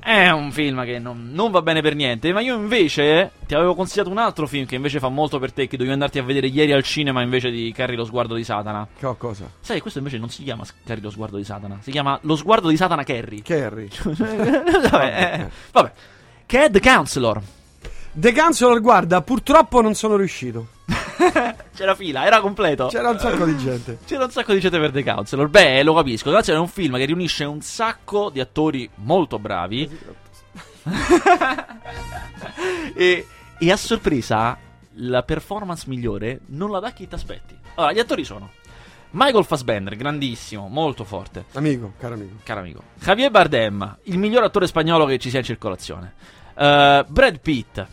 [0.00, 2.32] è un film che non, non va bene per niente.
[2.32, 5.66] Ma io invece ti avevo consigliato un altro film che invece fa molto per te,
[5.66, 8.86] che dovevi andarti a vedere ieri al cinema invece di Carrie lo sguardo di Satana.
[8.96, 9.50] Che ho cosa?
[9.60, 12.68] Sai, questo invece non si chiama Carrie lo sguardo di Satana, si chiama Lo sguardo
[12.68, 13.42] di Satana Carrie.
[13.42, 13.88] Carrie.
[14.04, 15.92] vabbè, eh, vabbè.
[16.46, 17.40] Che è The Counselor.
[18.12, 20.66] The Counselor, guarda, purtroppo non sono riuscito.
[21.74, 22.86] C'era fila, era completo.
[22.86, 23.98] C'era un sacco di gente.
[24.06, 25.48] C'era un sacco di gente per The Counselor.
[25.48, 26.28] Beh, lo capisco.
[26.28, 29.88] The Counselor è un film che riunisce un sacco di attori molto bravi.
[32.94, 33.26] e,
[33.58, 34.56] e a sorpresa,
[34.94, 37.58] la performance migliore non la dà chi ti aspetti.
[37.74, 38.50] Allora, gli attori sono
[39.12, 41.46] Michael Fassbender, grandissimo, molto forte.
[41.54, 42.36] Amico, caro amico.
[42.44, 42.82] Caro amico.
[42.94, 46.14] Javier Bardem, il miglior attore spagnolo che ci sia in circolazione.
[46.54, 47.86] Eh, Brad Pitt,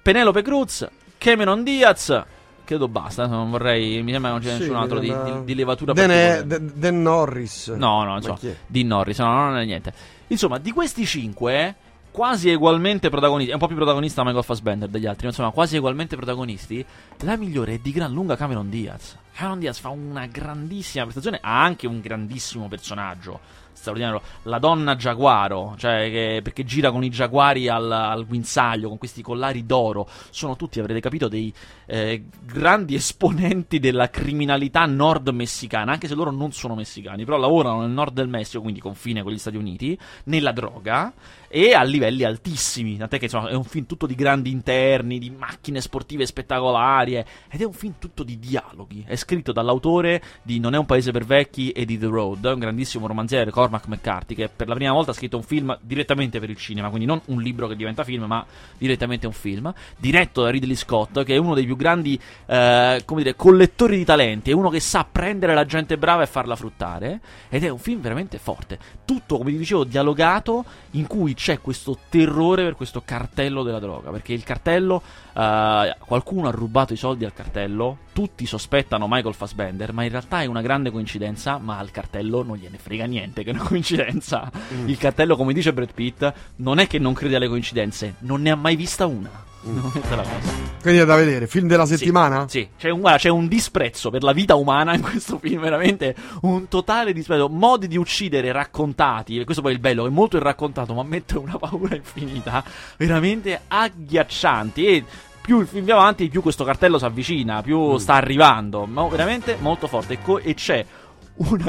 [0.00, 0.88] Penelope Cruz,
[1.18, 2.22] Cameron Diaz.
[2.70, 4.00] Credo basta, non vorrei.
[4.00, 6.72] Mi sembra che non c'è Sì, nessun altro di, una- di- di levatura Dan.
[6.76, 7.66] Dan- Norris.
[7.70, 8.54] No, no, insomma, è?
[8.64, 9.92] di Norris, no, non è niente.
[10.28, 11.74] Insomma, di questi cinque,
[12.12, 15.78] quasi ugualmente protagonisti, è un po' più protagonista Michael Fassbender degli altri, ma insomma, quasi
[15.78, 16.84] ugualmente protagonisti,
[17.22, 19.16] la migliore è di gran lunga Cameron Diaz.
[19.34, 23.40] Cameron Diaz fa una grandissima prestazione, ha anche un grandissimo personaggio.
[23.80, 28.98] Straordinario, la donna giaguaro, cioè che- perché gira con i giaguari al, al guinzaglio, con
[28.98, 30.06] questi collari d'oro.
[30.30, 31.52] Sono tutti, avrete capito, dei
[31.86, 37.80] eh, grandi esponenti della criminalità nord messicana, anche se loro non sono messicani, però lavorano
[37.80, 41.12] nel nord del Messico, quindi confine con gli Stati Uniti, nella droga
[41.52, 42.96] e a livelli altissimi.
[42.96, 47.60] Tant'è che insomma, è un film tutto di grandi interni, di macchine sportive spettacolari, ed
[47.60, 49.04] è un film tutto di dialoghi.
[49.04, 52.60] È scritto dall'autore di Non è un paese per vecchi e di The Road, un
[52.60, 56.50] grandissimo romanziere, Cormac McCarthy, che per la prima volta ha scritto un film direttamente per
[56.50, 58.46] il cinema, quindi non un libro che diventa film, ma
[58.78, 63.22] direttamente un film, diretto da Ridley Scott, che è uno dei più grandi eh, come
[63.22, 67.20] dire, collettori di talenti, è uno che sa prendere la gente brava e farla fruttare,
[67.48, 68.78] ed è un film veramente forte.
[69.04, 74.10] Tutto, come vi dicevo, dialogato, in cui c'è questo terrore per questo cartello della droga,
[74.10, 75.00] perché il cartello,
[75.34, 80.42] eh, qualcuno ha rubato i soldi al cartello, tutti sospettano Michael Fassbender, ma in realtà
[80.42, 84.50] è una grande coincidenza, ma al cartello non gliene frega niente che è una coincidenza.
[84.84, 88.50] Il cartello, come dice Brad Pitt, non è che non crede alle coincidenze, non ne
[88.50, 89.48] ha mai vista una.
[89.62, 90.68] La cosa.
[90.80, 91.46] Quindi è da vedere.
[91.46, 92.48] Film della settimana?
[92.48, 96.14] Sì, c'è un, guarda, c'è un disprezzo per la vita umana in questo film, veramente
[96.42, 97.48] un totale disprezzo.
[97.48, 101.02] Modi di uccidere raccontati, e questo poi è il bello, è molto il raccontato, ma
[101.02, 102.64] mette una paura infinita,
[102.96, 104.86] veramente agghiaccianti.
[104.86, 105.04] E
[105.42, 108.86] più il film va avanti, più questo cartello si avvicina, più sta arrivando.
[108.86, 110.14] Ma veramente molto forte.
[110.14, 110.84] E, co- e c'è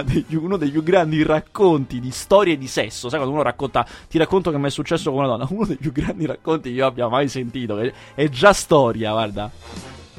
[0.03, 3.07] degli- uno dei più grandi racconti di storie di sesso.
[3.09, 5.47] Sai quando uno racconta, ti racconto che mi è successo con una donna?
[5.51, 7.77] Uno dei più grandi racconti che io abbia mai sentito.
[7.79, 9.49] È, è già storia, guarda.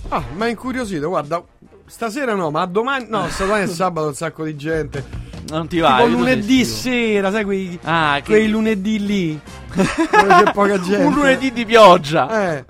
[0.09, 1.42] Ah, ma è incuriosito, guarda.
[1.87, 3.07] Stasera no, ma domani.
[3.09, 5.05] No, domani è sabato, un sacco di gente.
[5.48, 5.96] Non ti va.
[5.96, 9.40] tipo lunedì sera, sai quei, Ah, che- quei lunedì lì.
[9.74, 11.05] dove c'è poca gente.
[11.05, 12.57] Un lunedì di pioggia.
[12.57, 12.64] Eh.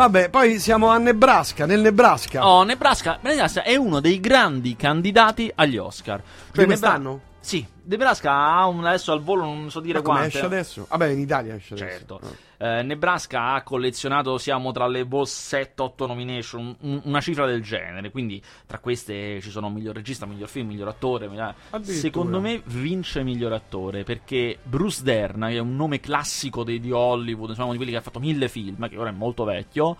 [0.00, 2.48] Vabbè, poi siamo a Nebraska, nel Nebraska.
[2.48, 6.22] Oh, Nebraska, Nebraska è uno dei grandi candidati agli Oscar.
[6.54, 7.20] Cioè, quest'anno?
[7.38, 10.36] Sì, Nebraska ha un, adesso al volo non so dire Ma come quante.
[10.36, 10.86] esce adesso?
[10.88, 12.16] Vabbè, in Italia esce Certo.
[12.16, 12.36] adesso.
[12.62, 18.10] Eh, Nebraska ha collezionato, siamo tra le boh, 7-8 nomination, un- una cifra del genere.
[18.10, 21.26] Quindi tra queste ci sono miglior regista, miglior film, miglior attore.
[21.26, 21.54] miglior-.
[22.00, 26.92] Secondo me vince miglior attore perché Bruce Dern, che è un nome classico dei, di
[26.92, 29.96] Hollywood, insomma, uno di quelli che ha fatto mille film, che ora è molto vecchio.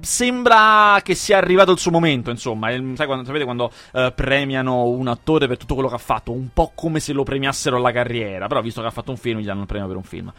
[0.00, 2.70] Sembra che sia arrivato il suo momento, insomma.
[2.70, 6.32] Sai quando, sapete quando eh, premiano un attore per tutto quello che ha fatto?
[6.32, 8.46] Un po' come se lo premiassero alla carriera.
[8.46, 10.32] Però, visto che ha fatto un film, gli danno il premio per un film.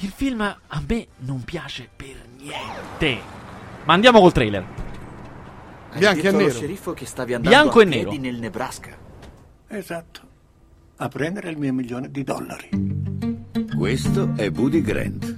[0.00, 3.18] Il film a me non piace per niente.
[3.84, 4.64] Ma andiamo col trailer.
[5.92, 6.50] Hai Bianco e nero.
[6.50, 8.12] sceriffo che stavi andando Bianco a e nero.
[8.12, 8.94] nel Nebraska.
[9.68, 10.20] Esatto.
[10.96, 12.68] A prendere il mio milione di dollari.
[13.74, 15.36] Questo è Woody Grant.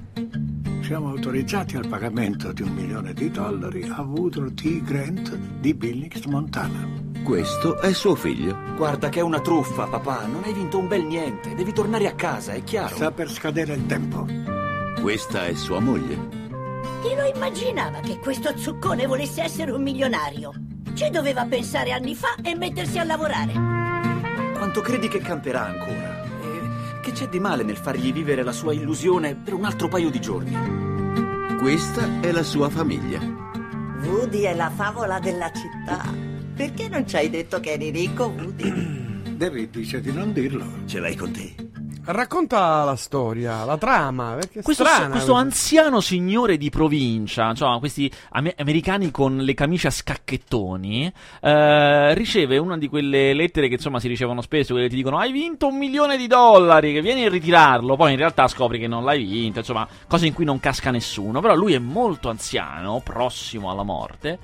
[0.83, 4.83] Siamo autorizzati al pagamento di un milione di dollari a Woodrow T.
[4.83, 7.07] Grant di Billings, Montana.
[7.29, 8.57] Questo è suo figlio.
[8.75, 10.25] Guarda che è una truffa, papà.
[10.25, 11.55] Non hai vinto un bel niente.
[11.55, 12.97] Devi tornare a casa, è chiaro.
[12.97, 14.27] Sta per scadere il tempo.
[15.03, 16.17] Questa è sua moglie.
[17.03, 20.55] Chi lo immaginava che questo zuccone volesse essere un milionario?
[20.95, 23.53] Ci doveva pensare anni fa e mettersi a lavorare.
[24.57, 26.25] Quanto credi che camperà ancora?
[26.25, 30.09] E che c'è di male nel fargli vivere la sua illusione per un altro paio
[30.09, 31.57] di giorni?
[31.59, 33.21] Questa è la sua famiglia.
[34.03, 36.28] Woody è la favola della città.
[36.59, 39.31] Perché non ci hai detto che eri ricco, Woody?
[39.39, 40.65] David dice di non dirlo.
[40.87, 41.55] Ce l'hai con te?
[42.07, 45.11] Racconta la storia, la trama, Questo, strana.
[45.11, 52.15] questo anziano signore di provincia, insomma, questi ame- americani con le camicie a scacchettoni, eh,
[52.15, 55.31] riceve una di quelle lettere che insomma si ricevono spesso, quelle che ti dicono hai
[55.31, 59.05] vinto un milione di dollari, che vieni a ritirarlo, poi in realtà scopri che non
[59.05, 63.71] l'hai vinto, insomma, cose in cui non casca nessuno, però lui è molto anziano, prossimo
[63.71, 64.39] alla morte,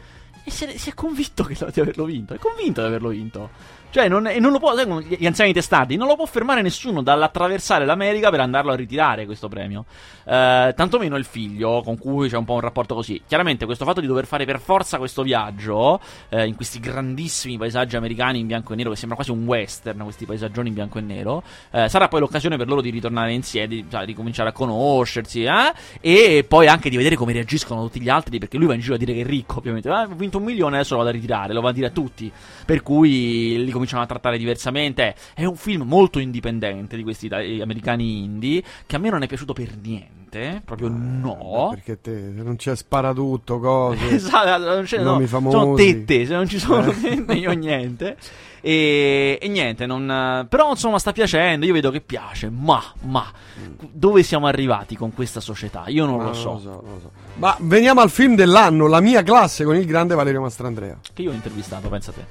[0.45, 3.51] e è, si è convinto che- di averlo vinto, è convinto di averlo vinto.
[3.95, 7.85] Cioè, non, e non lo può, gli anziani testardi, non lo può fermare nessuno dall'attraversare
[7.85, 9.85] l'America per andarlo a ritirare questo premio.
[10.25, 13.23] Eh, tantomeno il figlio, con cui c'è un po' un rapporto così.
[13.25, 17.95] Chiaramente, questo fatto di dover fare per forza questo viaggio, eh, in questi grandissimi paesaggi
[17.95, 21.01] americani in bianco e nero, che sembra quasi un western, questi paesaggioni in bianco e
[21.01, 25.45] nero, eh, sarà poi l'occasione per loro di ritornare insieme, di, di cominciare a conoscersi,
[25.45, 25.73] eh?
[26.01, 28.97] e poi anche di vedere come reagiscono tutti gli altri, perché lui va in giro
[28.97, 29.89] a dire che è ricco, ovviamente.
[29.89, 31.91] Ah, ho vinto un milione, adesso lo vado a ritirare, lo va a dire a
[31.91, 32.29] tutti.
[32.67, 35.15] Per cui li cominciano a trattare diversamente.
[35.35, 39.27] È un film molto indipendente di questi itali- americani indie, che a me non è
[39.27, 41.69] piaciuto per niente, proprio no.
[41.71, 44.09] Perché te, non c'è sparatutto, cose.
[44.15, 45.85] Esatto, non c'è, no, nomi sono famosi.
[45.85, 46.95] tette, se non ci sono Eh.
[47.01, 48.17] tette o niente.
[48.61, 53.31] E, e niente, non, però insomma sta piacendo, io vedo che piace, ma, ma,
[53.79, 55.85] dove siamo arrivati con questa società?
[55.89, 56.53] Io non Ma lo so.
[56.53, 57.11] lo so, non lo so.
[57.35, 60.99] Ma veniamo al film dell'anno, La mia classe con il grande Valerio Mastrandrea.
[61.13, 62.25] Che io ho intervistato, pensa te.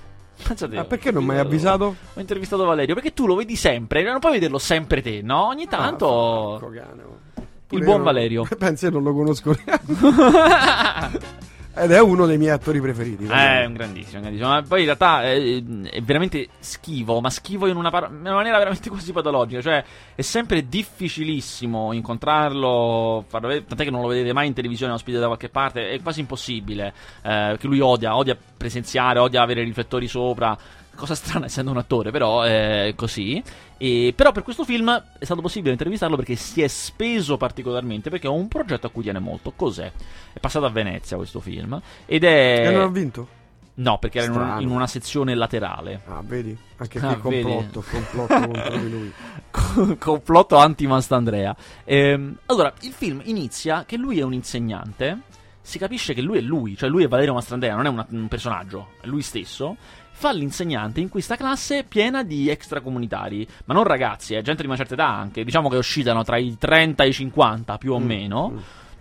[0.46, 0.76] Pensa te.
[0.76, 1.96] Ma perché non mi hai avvisato?
[2.14, 5.48] Ho intervistato Valerio, perché tu lo vedi sempre, non puoi vederlo sempre te, no?
[5.48, 6.56] Ogni tanto...
[6.56, 7.46] Ah, cane, oh.
[7.70, 8.48] il buon io- Valerio.
[8.58, 11.42] Penso io non lo conosco neanche.
[11.76, 13.26] Ed è uno dei miei attori preferiti.
[13.26, 14.50] Eh, è un grandissimo, grandissimo.
[14.50, 18.36] Ma poi in realtà è, è veramente schivo, ma schivo in una, par- in una
[18.36, 19.60] maniera veramente quasi patologica.
[19.60, 19.84] Cioè,
[20.14, 23.26] è sempre difficilissimo incontrarlo.
[23.28, 25.90] farlo vedere- tant'è che non lo vedete mai in televisione ospite da qualche parte.
[25.90, 26.94] È quasi impossibile.
[27.24, 30.56] Eh, che lui odia, odia presenziare, odia avere riflettori sopra.
[30.96, 33.42] Cosa strana essendo un attore, però è così.
[33.78, 38.10] E, però per questo film è stato possibile intervistarlo perché si è speso particolarmente.
[38.10, 39.52] Perché è un progetto a cui tiene molto.
[39.56, 39.92] Cos'è?
[40.34, 41.82] È passato a Venezia questo film.
[42.06, 42.68] Ed è.
[42.68, 43.28] E non ha vinto?
[43.76, 46.02] No, perché era in una, in una sezione laterale.
[46.06, 46.56] Ah, vedi?
[46.78, 49.14] Anche Ah, qui complotto, complotto contro di lui.
[49.98, 51.56] Complotto anti-Mastandrea.
[51.84, 55.22] Ehm, allora, il film inizia che lui è un insegnante.
[55.60, 58.28] Si capisce che lui è lui, cioè lui è Valerio Mastrandrea, non è una- un
[58.28, 59.76] personaggio, è lui stesso.
[60.16, 64.78] Fa l'insegnante in questa classe piena di extracomunitari, ma non ragazzi, è gente di una
[64.78, 68.06] certa età anche, diciamo che oscillano tra i 30 e i 50 più o Mm,
[68.06, 68.54] meno.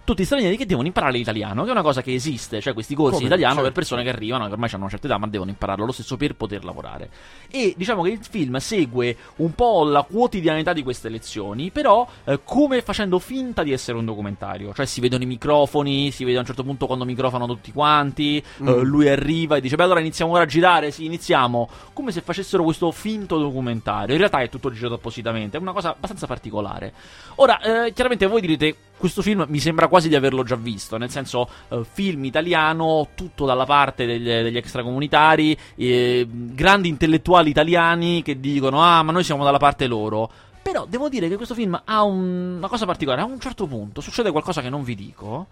[0.05, 3.12] Tutti stranieri che devono imparare l'italiano, che è una cosa che esiste, cioè questi corsi
[3.15, 3.21] Come?
[3.21, 3.69] di italiano Certo.
[3.69, 6.17] per persone che arrivano, che ormai hanno una certa età, ma devono impararlo lo stesso
[6.17, 7.09] per poter lavorare.
[7.49, 12.41] E diciamo che il film segue un po' la quotidianità di queste lezioni, però eh,
[12.43, 14.75] come facendo finta di essere un documentario.
[14.75, 18.43] Cioè si vedono i microfoni, si vede a un certo punto quando microfonano tutti quanti,
[18.61, 18.69] Mm.
[18.69, 22.23] eh, lui arriva e dice beh allora iniziamo ora a girare, sì iniziamo, come se
[22.23, 24.12] facessero questo finto documentario.
[24.15, 26.93] In realtà è tutto girato appositamente, è una cosa abbastanza particolare.
[27.37, 31.11] Ora, eh, chiaramente voi direte questo film mi sembra quasi di averlo già visto, nel
[31.11, 38.40] senso eh, film italiano, tutto dalla parte degli, degli extracomunitari, eh, grandi intellettuali italiani che
[38.40, 40.31] dicono ah ma noi siamo dalla parte loro.
[40.62, 44.00] Però devo dire che questo film ha un- una cosa particolare, a un certo punto
[44.00, 45.48] succede qualcosa che non vi dico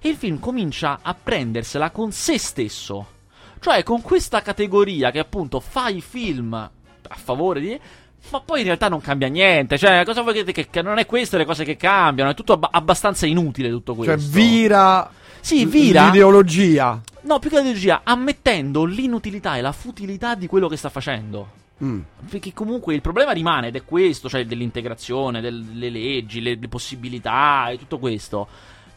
[0.00, 3.06] e il film comincia a prendersela con se stesso.
[3.58, 6.70] Cioè con questa categoria che appunto fa i film a
[7.16, 7.80] favore di...
[8.30, 9.78] Ma poi in realtà non cambia niente.
[9.78, 12.30] Cioè, cosa vuoi che, che, che non è queste le cose che cambiano?
[12.30, 14.30] È tutto abba- abbastanza inutile tutto Cioè, questo.
[14.32, 15.10] vira.
[15.40, 16.04] Sì, vira.
[16.06, 17.00] L'ideologia.
[17.22, 21.56] No, più che l'ideologia, ammettendo l'inutilità e la futilità di quello che sta facendo.
[21.82, 22.00] Mm.
[22.28, 26.68] Perché comunque il problema rimane ed è questo, cioè dell'integrazione, del- delle leggi, le, le
[26.68, 28.46] possibilità e tutto questo.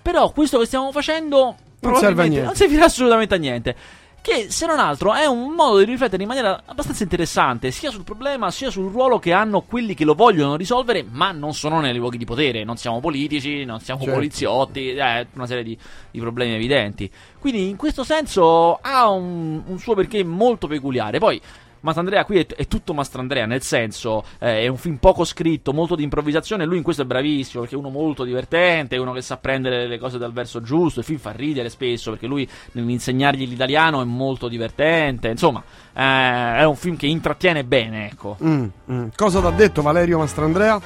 [0.02, 2.46] Però questo che stiamo facendo Non serve a niente.
[2.48, 3.76] non servirà assolutamente a niente.
[4.24, 8.04] Che se non altro è un modo di riflettere in maniera abbastanza interessante sia sul
[8.04, 11.96] problema sia sul ruolo che hanno quelli che lo vogliono risolvere, ma non sono nei
[11.96, 12.64] luoghi di potere.
[12.64, 14.16] Non siamo politici, non siamo Certo.
[14.16, 15.76] poliziotti, eh, una serie di,
[16.12, 17.10] di problemi evidenti.
[17.40, 21.18] Quindi in questo senso ha un, un suo perché molto peculiare.
[21.18, 21.42] Poi.
[21.82, 25.96] Mastrandrea qui è, è tutto Mastrandrea, nel senso eh, è un film poco scritto, molto
[25.96, 26.66] di improvvisazione.
[26.66, 29.88] Lui in questo è bravissimo perché è uno molto divertente, è uno che sa prendere
[29.88, 31.00] le cose dal verso giusto.
[31.00, 35.28] Il film fa ridere spesso perché lui nell'insegnargli l'italiano è molto divertente.
[35.30, 35.64] Insomma,
[35.94, 38.38] eh, è un film che intrattiene bene, ecco.
[38.44, 39.08] Mm, mm.
[39.16, 40.80] Cosa ti ha detto Valerio Mastrandrea?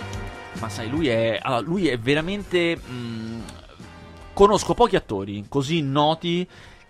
[0.59, 2.77] Ma sai, lui è, allora, lui è veramente.
[2.77, 3.43] mh,
[4.35, 6.45] conosco pochi attori così noti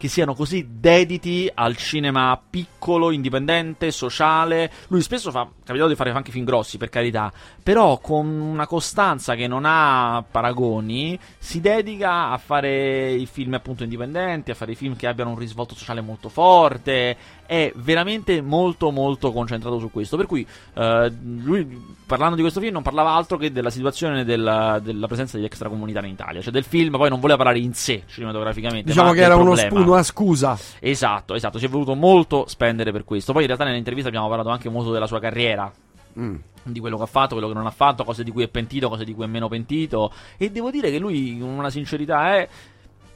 [0.05, 4.71] che siano così dediti al cinema piccolo, indipendente, sociale.
[4.89, 9.33] Lui spesso fa, capitato di fare anche film grossi, per carità, però con una costanza
[9.33, 14.75] che non ha paragoni, si dedica a fare i film appunto indipendenti, a fare i
[14.75, 17.17] film che abbiano un risvolto sociale molto forte.
[17.45, 20.17] È veramente molto molto concentrato su questo.
[20.17, 24.79] Per cui eh, lui parlando di questo film non parlava altro che della situazione della,
[24.81, 28.03] della presenza degli extracomunitari in Italia, cioè del film, poi non voleva parlare in sé
[28.07, 28.89] cinematograficamente.
[28.89, 30.57] Diciamo che era uno spu- una scusa.
[30.79, 33.31] Esatto, esatto, si è voluto molto spendere per questo.
[33.31, 35.71] Poi in realtà nell'intervista abbiamo parlato anche molto della sua carriera.
[36.19, 36.35] Mm.
[36.63, 38.89] Di quello che ha fatto, quello che non ha fatto, cose di cui è pentito,
[38.89, 40.11] cose di cui è meno pentito.
[40.37, 42.47] E devo dire che lui, con una sincerità, è.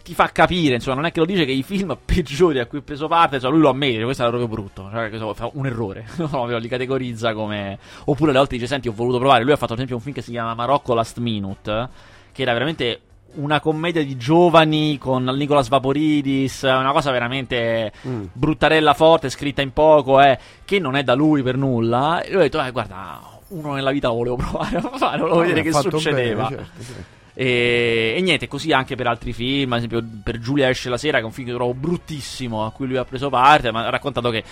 [0.04, 2.80] Ti fa capire, insomma, non è che lo dice che i film peggiori a cui
[2.80, 5.66] ha preso parte, cioè lui lo ammette, questo era proprio brutto, cioè, questo fa un
[5.68, 7.78] errore, proprio li categorizza come...
[8.06, 10.16] Oppure alle volte dice, senti, ho voluto provare, lui ha fatto ad esempio un film
[10.16, 11.90] che si chiama Marocco Last Minute,
[12.32, 18.24] che era veramente una commedia di giovani con Nicolas Vaporidis, una cosa veramente Mm.
[18.34, 22.22] bruttarella forte, scritta in poco, eh, che non è da lui per nulla.
[22.24, 25.40] E lui ha detto, eh, guarda, uno nella vita lo volevo provare a fare, volevo
[25.42, 26.48] Ah, vedere che succedeva.
[26.48, 26.94] bene, certo, sì.
[27.42, 31.20] E, e niente, così anche per altri film, ad esempio per Giulia esce la sera,
[31.20, 33.90] che è un film che trovo bruttissimo, a cui lui ha preso parte, ma ha
[33.90, 34.44] raccontato che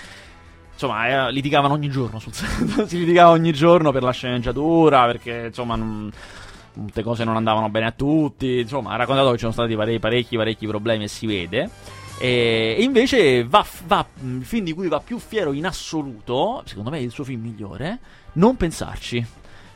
[0.71, 2.31] insomma eh, litigavano ogni giorno sul
[2.87, 6.09] si litigava ogni giorno per la sceneggiatura, perché insomma non-
[6.75, 9.99] molte cose non andavano bene a tutti, insomma ha raccontato che ci sono stati pare-
[9.99, 11.69] parecchi parecchi problemi e si vede.
[12.21, 16.89] E, e invece va, va- il film di cui va più fiero in assoluto, secondo
[16.89, 17.99] me è il suo film migliore,
[18.33, 19.25] Non pensarci.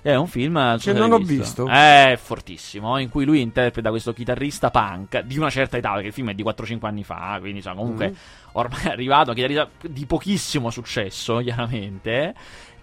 [0.04, 1.68] È un film Che non ho visto.
[1.68, 6.14] È fortissimo, in cui lui interpreta questo chitarrista punk di una certa età, perché il
[6.14, 8.16] film è di 4-5 anni fa, quindi insomma, comunque Mhm.
[8.54, 12.34] ormai è arrivato, chitarrista di pochissimo successo, chiaramente,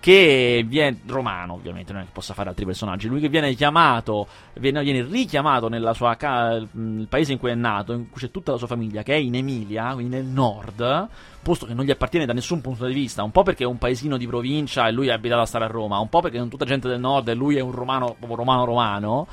[0.00, 4.26] che viene romano, ovviamente, non è che possa fare altri personaggi, lui che viene chiamato,
[4.54, 8.66] viene, viene richiamato il paese in cui è nato, in cui c'è tutta la sua
[8.66, 11.08] famiglia, che è in Emilia, quindi nel nord,
[11.42, 13.78] posto che non gli appartiene da nessun punto di vista, un po' perché è un
[13.78, 16.48] paesino di provincia e lui è abitato a stare a Roma, un po' perché non
[16.48, 19.26] tutta gente del nord e lui è un romano, proprio romano romano,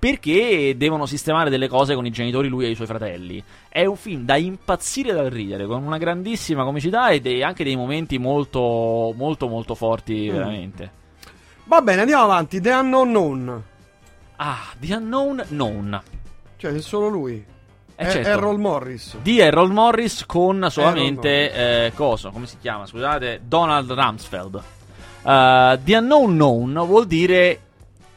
[0.00, 3.40] perché devono sistemare delle cose con i genitori lui e i suoi fratelli.
[3.68, 7.76] È un film da impazzire dal ridere, con una grandissima comicità e dei- anche dei
[7.76, 10.32] momenti molto, molto, molto forti, Mm.
[10.32, 10.90] veramente.
[11.64, 12.60] Va bene, andiamo avanti.
[12.60, 13.62] The Unknown Known.
[14.36, 16.02] Ah, The Unknown Known.
[16.56, 17.44] Cioè, è solo lui.
[17.94, 18.28] Eh, certo.
[18.28, 19.18] Errol Morris.
[19.20, 21.52] Di Errol Morris con solamente
[21.86, 22.86] eh, coso, come si chiama?
[22.86, 24.54] Scusate, Donald Rumsfeld.
[25.22, 27.60] Uh, The Unknown Known vuol dire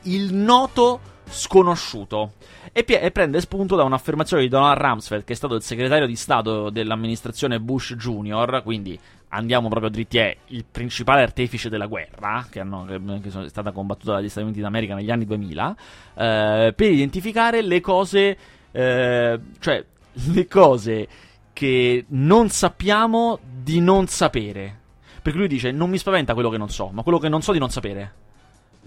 [0.04, 1.00] il noto
[1.34, 2.34] sconosciuto.
[2.72, 6.08] E, pie- e prende spunto da un'affermazione di Donald Rumsfeld, che è stato il segretario
[6.08, 8.98] di Stato dell'amministrazione Bush Jr., quindi
[9.30, 13.72] andiamo proprio dritti, è il principale artefice della guerra, che, hanno- che- sono- è stata
[13.72, 15.76] combattuta dagli Stati Uniti d'America negli anni 2000,
[16.16, 18.38] eh, per identificare le cose,
[18.72, 21.08] eh, cioè le cose
[21.52, 24.80] che non sappiamo di non sapere.
[25.22, 27.52] Perché lui dice: Non mi spaventa quello che non so, ma quello che non so
[27.54, 28.14] di non sapere.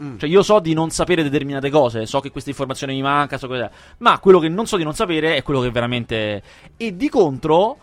[0.02, 0.18] Mm.
[0.18, 3.48] Cioè, io so di non sapere determinate cose, so che questa informazione mi manca, so
[3.48, 3.70] che...
[3.98, 6.42] ma quello che non so di non sapere è quello che veramente.
[6.76, 7.78] E di contro,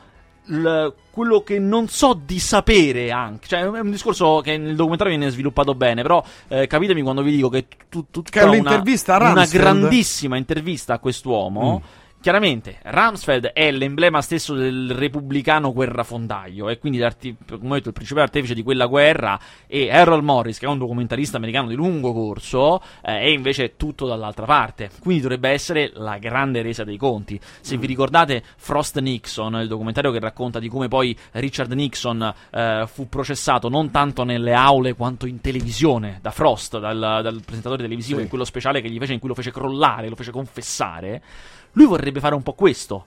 [0.46, 3.48] l- quello che non so di sapere anche.
[3.48, 7.32] Cioè, è un discorso che nel documentario viene sviluppato bene, però eh, capitemi quando vi
[7.32, 9.62] dico che tu, tu, Che è un'intervista a una Rumsfeld.
[9.64, 11.82] grandississa intervista a quest'uomo.
[11.84, 12.02] Mm.
[12.24, 18.24] Chiaramente, Rumsfeld è l'emblema stesso del repubblicano guerrafondaio e quindi come ho detto, il principale
[18.28, 22.80] artefice di quella guerra e Errol Morris, che è un documentarista americano di lungo corso,
[23.02, 24.90] eh, è invece tutto dall'altra parte.
[25.02, 27.38] Quindi dovrebbe essere la grande resa dei conti.
[27.60, 32.86] Se vi ricordate Frost Nixon, il documentario che racconta di come poi Richard Nixon eh,
[32.88, 38.20] fu processato non tanto nelle aule quanto in televisione da Frost, dal, dal presentatore televisivo,
[38.20, 38.24] Sì.
[38.24, 41.22] in quello speciale che gli fece, in cui lo fece crollare, lo fece confessare.
[41.74, 43.06] Lui vorrebbe fare un po' questo.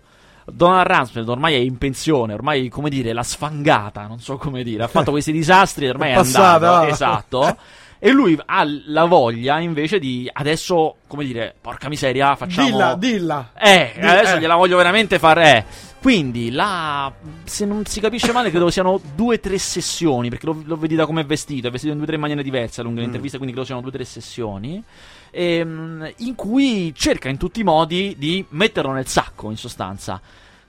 [0.49, 4.85] Donald Rumsfeld ormai è in pensione, ormai, come dire, l'ha sfangata, non so come dire,
[4.85, 6.87] ha fatto questi disastri, ormai è, È andato, va.
[6.89, 7.57] esatto.
[7.99, 13.51] E lui ha la voglia invece di adesso, come dire, porca miseria, facciamo Dilla, dilla.
[13.59, 14.39] eh, Di- adesso eh.
[14.41, 15.57] gliela voglio veramente fare.
[15.57, 15.65] eh.
[16.01, 17.11] Quindi, la,
[17.43, 20.29] se non si capisce male, credo siano due o tre sessioni.
[20.29, 21.67] Perché lo, lo vedi da come è vestito.
[21.67, 23.03] È vestito in due o tre maniere diverse lungo Mm.
[23.03, 23.39] l'intervista.
[23.39, 24.81] Quindi credo siano due o tre sessioni.
[25.31, 30.21] Ehm, in cui cerca in tutti i modi di metterlo nel sacco, in sostanza.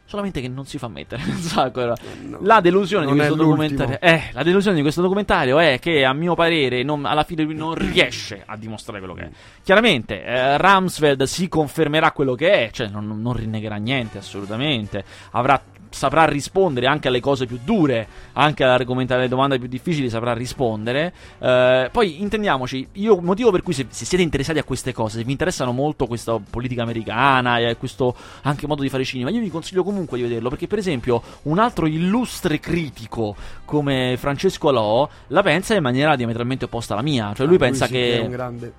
[0.10, 1.82] Solamente che non si fa mettere nel sacco.
[1.82, 1.94] era-
[2.40, 3.06] La delusione.
[4.00, 7.56] Eh, la delusione di questo documentario è che, a mio parere, non- alla fine lui
[7.56, 9.30] non riesce a dimostrare quello che è.
[9.64, 15.04] Chiaramente, eh, Ramsfeld si confermerà quello che è, cioè non, non rinnegherà niente assolutamente.
[15.32, 21.14] Avrà saprà rispondere anche alle cose più dure, anche alle domande più difficili saprà rispondere.
[21.40, 25.24] Eh, poi intendiamoci, io motivo per cui se, se, siete interessati a queste cose, se
[25.24, 29.50] vi interessano molto questa politica americana e questo anche modo di fare cinema, io vi
[29.50, 35.44] consiglio comunque di vederlo perché per esempio un altro illustre critico come Francesco Alò la
[35.44, 38.30] pensa in maniera diametralmente opposta alla mia, cioè lui Ah, pensa sì che è un
[38.30, 38.74] grande.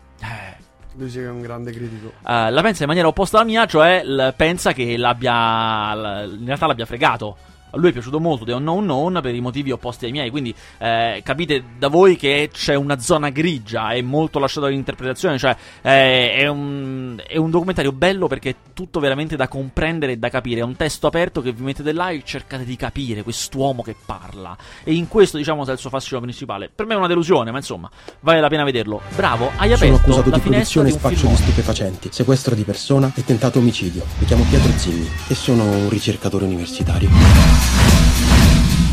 [0.98, 2.12] Lui che è un grande critico.
[2.26, 6.46] eh, la pensa in maniera opposta alla mia, cioè l- pensa che l'abbia l- in
[6.46, 7.37] realtà l'abbia fregato.
[7.70, 10.54] A lui è piaciuto molto The Unknown Known per i motivi opposti ai miei, quindi
[10.78, 16.35] eh, capite da voi che c'è una zona grigia, è molto lasciato all'interpretazione, cioè eh,
[16.35, 20.61] è, un, è un documentario bello perché è tutto veramente da comprendere e da capire,
[20.61, 24.57] è un testo aperto che vi mettete là e cercate di capire quest'uomo che parla.
[24.85, 26.70] E in questo diciamo sta il suo fascino principale.
[26.74, 27.90] Per me è una delusione, ma insomma,
[28.20, 29.01] vale la pena vederlo.
[29.14, 32.62] Bravo, hai Sono aperto accusato la di produzione di e spaccio di stupefacenti, sequestro di
[32.62, 34.05] persona e tentato omicidio.
[34.18, 37.68] Mi chiamo Pietro Zilli e sono un ricercatore universitario.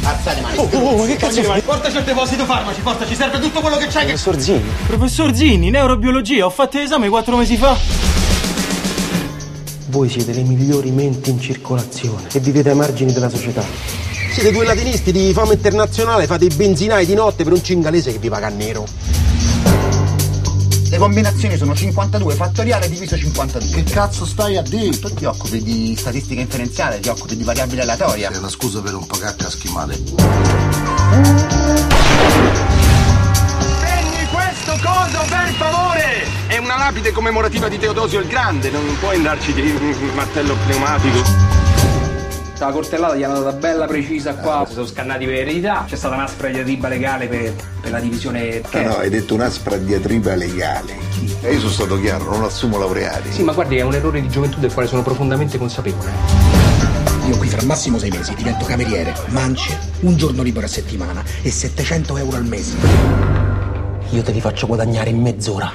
[0.04, 0.58] Alzate mani.
[0.58, 1.62] Oh, oh, oh, che cazzo fai?
[1.62, 4.06] Portaci al deposito farmaci, portaci, serve tutto quello che c'hai.
[4.06, 4.70] Professor Zilli.
[4.86, 7.76] Professor Zini, neurobiologia, ho fatto l'esame quattro mesi fa.
[9.88, 13.64] Voi siete le migliori menti in circolazione e vivete ai margini della società.
[14.32, 18.18] Siete due latinisti di fama internazionale, fate i benzinai di notte per un cingalese che
[18.18, 18.86] vi paga a nero.
[20.90, 23.70] Le combinazioni sono 52 fattoriale diviso 52.
[23.70, 24.98] Che cazzo stai a dire?
[24.98, 28.30] Tu ti occupi di statistica inferenziale, ti occupi di variabile aleatoria.
[28.30, 29.98] È una scusa per un po' cacca schimale.
[33.80, 36.24] Prendi questo coso per favore!
[36.48, 39.74] È una lapide commemorativa di Teodosio il Grande, non puoi andarci di
[40.14, 41.55] martello pneumatico.
[42.58, 46.16] La cortellata gli hanno data bella precisa qua, si sono scannati per eredità, c'è stata
[46.16, 50.95] un'aspra diatriba legale per, per la divisione No, no, hai detto un'aspra diatriba legale.
[51.41, 53.34] E io sono stato chiaro, non assumo laureati.
[53.34, 56.12] Sì, ma guardi, è un errore di gioventù del quale sono profondamente consapevole.
[57.28, 61.51] Io qui fra massimo sei mesi divento cameriere, mance, un giorno libero a settimana e
[61.51, 62.76] 700 euro al mese.
[64.12, 65.72] Io te li faccio guadagnare in mezz'ora.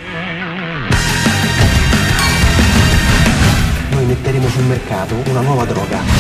[3.91, 6.20] Noi metteremo sul mercato una nuova droga.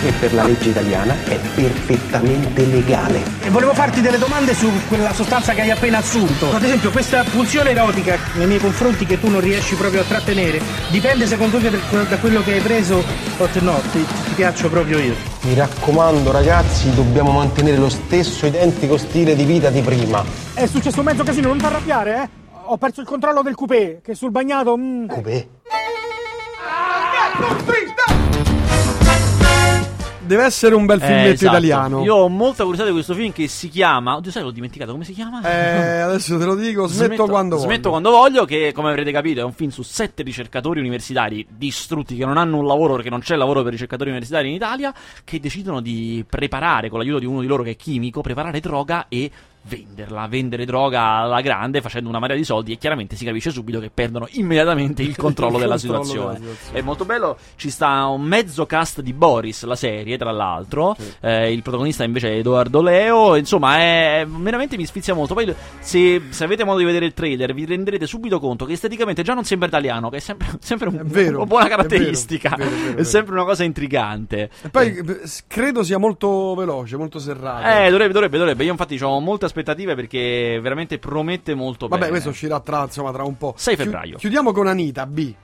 [0.00, 3.20] E per la legge italiana è perfettamente legale.
[3.42, 6.54] E volevo farti delle domande su quella sostanza che hai appena assunto.
[6.54, 10.60] Ad esempio, questa pulsione erotica nei miei confronti che tu non riesci proprio a trattenere,
[10.90, 13.02] dipende secondo te da- quello che hai preso
[13.38, 15.14] o te no, ti, ti piaccio proprio io.
[15.40, 20.24] Mi raccomando ragazzi, dobbiamo mantenere lo stesso identico stile di vita di prima.
[20.54, 22.28] È successo un mezzo casino, non ti arrabbiare, eh?
[22.70, 24.76] Ho perso il controllo del coupé, che sul bagnato...
[24.76, 25.06] Mm.
[25.08, 25.48] Coupé?
[30.28, 31.50] Deve essere un bel Eh, filmetto esatto.
[31.56, 32.04] italiano.
[32.04, 34.16] Io ho molta curiosità di questo film che si chiama.
[34.16, 35.40] Oddio, sai, l'ho dimenticato come si chiama?
[35.42, 37.68] Eh, adesso te lo dico, smetto, quando voglio.
[37.68, 42.14] Smetto quando voglio, che come avrete capito è un film su sette ricercatori universitari distrutti
[42.14, 44.92] che non hanno un lavoro perché non c'è lavoro per ricercatori universitari in Italia,
[45.24, 49.06] che decidono di preparare, con l'aiuto di uno di loro che è chimico, preparare droga
[49.08, 49.30] e
[49.62, 53.80] venderla, vendere droga alla grande facendo una marea di soldi e chiaramente si capisce subito
[53.80, 56.38] che perdono immediatamente il controllo Il della controllo situazione.
[56.38, 56.78] della situazione.
[56.78, 60.96] È molto bello, ci sta un mezzo cast di Boris, la serie, tra l'altro.
[61.20, 63.36] Eh, il protagonista invece è Edoardo Leo.
[63.36, 65.34] Insomma, è veramente mi sfizia molto.
[65.34, 69.22] Poi, se, se avete modo di vedere il trailer, vi renderete subito conto che esteticamente
[69.22, 72.54] già non sembra italiano, che è sempre, sempre un- vero, una buona è caratteristica.
[72.54, 74.50] è vero, è vero, è È sempre una cosa intrigante.
[74.62, 77.66] E poi eh, credo sia molto veloce, molto serrato.
[77.68, 78.64] Eh, dovrebbe, dovrebbe, dovrebbe.
[78.64, 82.10] Io infatti ho molte aspettative perché veramente promette molto Vabbè, bene.
[82.12, 83.54] questo uscirà tra, insomma, tra un po'.
[83.56, 84.16] 6 Chi- febbraio.
[84.16, 85.34] chiudiamo con Anita B.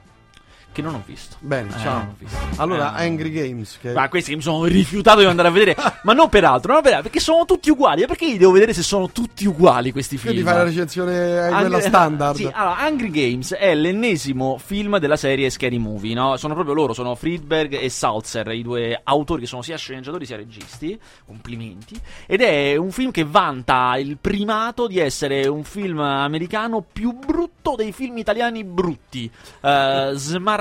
[0.74, 1.36] Che non ho visto.
[1.38, 2.14] Bene, Eh, ciao.
[2.18, 2.36] visto.
[2.56, 3.06] Allora, Eh.
[3.06, 3.78] Angry Games.
[3.80, 3.92] Che...
[3.92, 5.76] Ma questi che mi sono rifiutato di andare a vedere.
[6.02, 8.02] ma non per altro, non per altro, perché sono tutti uguali.
[8.02, 10.32] E perché io devo vedere se sono tutti uguali questi film?
[10.32, 12.36] Quindi fai la recensione a quella Angry- standard.
[12.36, 16.36] Sì, allora, Angry Games è l'ennesimo film della serie Scary Movie, no?
[16.38, 20.34] Sono proprio loro, sono Friedberg e Salzer, i due autori che sono sia sceneggiatori sia
[20.36, 20.98] registi.
[21.24, 21.94] Complimenti.
[22.26, 27.74] Ed è un film che vanta il primato di essere un film americano più brutto
[27.76, 29.30] dei film italiani brutti.
[29.60, 30.10] Eh,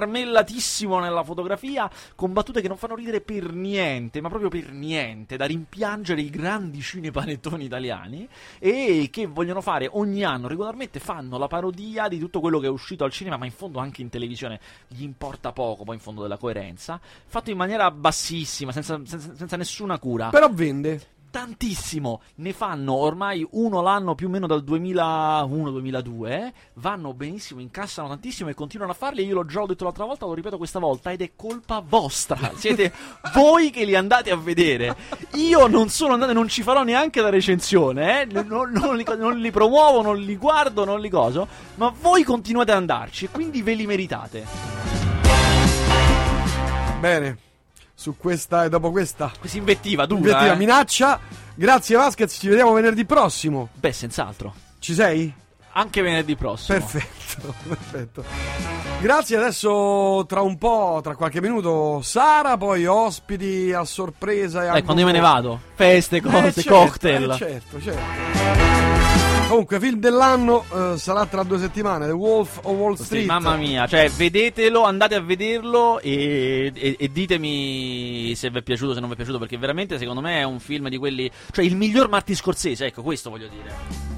[0.04, 5.38] smarmellatissimo nella fotografia, con battute che non fanno ridere per niente, ma proprio per niente,
[5.38, 8.28] da rimpiangere i grandi cinepanettoni italiani
[8.60, 12.70] e che vogliono fare ogni anno regolarmente fanno la parodia di tutto quello che è
[12.70, 16.22] uscito al cinema, ma in fondo anche in televisione gli importa poco, poi in fondo
[16.22, 20.30] della coerenza, fatto in maniera bassissima, senza, senza- senza nessuna cura.
[20.30, 21.12] Però vende.
[21.34, 28.52] Tantissimo, ne fanno ormai uno l'anno più o meno dal 2001-2002, vanno benissimo, incassano tantissimo
[28.52, 29.26] e continuano a farli.
[29.26, 32.38] Io l'ho già detto l'altra volta, lo ripeto questa volta, ed è colpa vostra.
[32.54, 32.94] Siete
[33.34, 34.96] voi che li andate a vedere.
[35.34, 38.26] Io non sono andato, non ci farò neanche la recensione, eh?
[38.44, 42.70] non, non li, non li promuovo, non li guardo, non li coso, ma voi continuate
[42.74, 44.46] ad andarci e quindi ve li meritate.
[47.00, 47.53] Bene.
[48.04, 50.20] Su questa e dopo questa Questa invettiva dura.
[50.20, 50.58] invettiva eh.
[50.58, 51.20] minaccia.
[51.56, 53.70] Grazie Vasquez, ci vediamo venerdì prossimo.
[53.74, 54.54] Beh, senz'altro.
[54.80, 55.34] Ci sei?
[55.76, 56.78] Anche venerdì prossimo.
[56.78, 58.24] Perfetto, perfetto.
[59.00, 64.64] Grazie, adesso tra un po', tra qualche minuto, Sara, poi ospiti a sorpresa.
[64.66, 65.60] E Dai, quando io me ne vado.
[65.76, 67.32] Feste, cose, Eh, certo, cocktail.
[67.32, 68.93] eh, certo, certo.
[69.48, 73.26] Comunque, film dell'anno eh, sarà tra due settimane: The Wolf of Wall Sì, Street.
[73.26, 78.94] mamma mia, cioè vedetelo, andate a vederlo e, e- e ditemi se vi è piaciuto,
[78.94, 81.66] se non vi è piaciuto, perché veramente secondo me è un film di quelli, cioè
[81.66, 84.13] il miglior Martin Scorsese, ecco questo voglio dire.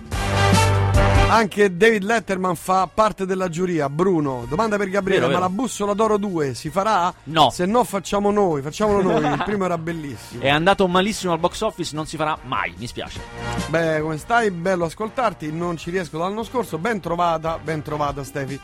[1.28, 3.90] Anche David Letterman fa parte della giuria.
[3.90, 7.12] Bruno, domanda per Gabriele: ma la bussola d'oro 2 si farà?
[7.24, 7.50] No.
[7.50, 9.26] Se no, facciamo noi, facciamolo noi.
[9.26, 10.44] Il primo era bellissimo.
[10.44, 13.20] È andato malissimo al box office, non si farà mai, mi spiace.
[13.70, 14.52] Beh, come stai?
[14.52, 15.52] Bello ascoltarti.
[15.52, 16.78] Non ci riesco dall'anno scorso.
[16.78, 18.60] Ben trovata, ben trovata, Stefi.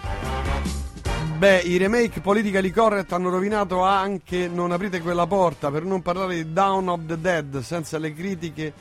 [1.37, 6.35] Beh, i remake politically correct hanno rovinato anche Non aprite quella porta, per non parlare
[6.35, 8.71] di Down of the Dead, senza le critiche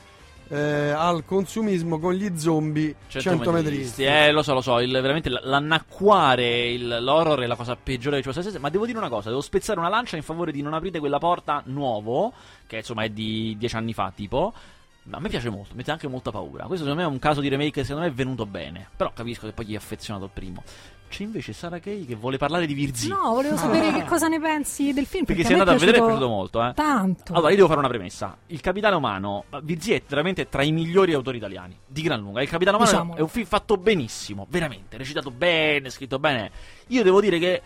[0.51, 4.03] eh, al consumismo con gli zombie 100 metristi.
[4.03, 8.21] Eh, lo so, lo so, il- veramente l'annacquare il- l'horror è la cosa peggiore che
[8.23, 8.59] ci possa essere.
[8.59, 11.19] Ma devo dire una cosa: devo spezzare una lancia in favore di non aprite quella
[11.19, 12.33] porta nuovo,
[12.67, 14.53] che insomma è di dieci anni fa, tipo.
[15.03, 16.65] Ma a me piace molto, mette anche molta paura.
[16.65, 18.87] Questo secondo me è un caso di remake che secondo me è venuto bene.
[18.95, 20.63] Però capisco che poi gli è affezionato al primo.
[21.11, 23.09] C'è invece Sara Kay che vuole parlare di Virzi.
[23.09, 25.25] No, volevo sapere che cosa ne pensi del film.
[25.25, 26.73] Perché Perché, sei andato a vedere e è piaciuto molto, eh.
[26.73, 27.33] Tanto.
[27.33, 28.37] Allora, io devo fare una premessa.
[28.47, 32.41] Il Capitano Umano, Virzi è veramente tra i migliori autori italiani, di gran lunga.
[32.41, 33.19] Il Capitano Umano Diciamolo.
[33.19, 36.49] è un film fatto benissimo, veramente, recitato bene, scritto bene.
[36.87, 37.61] Io devo dire che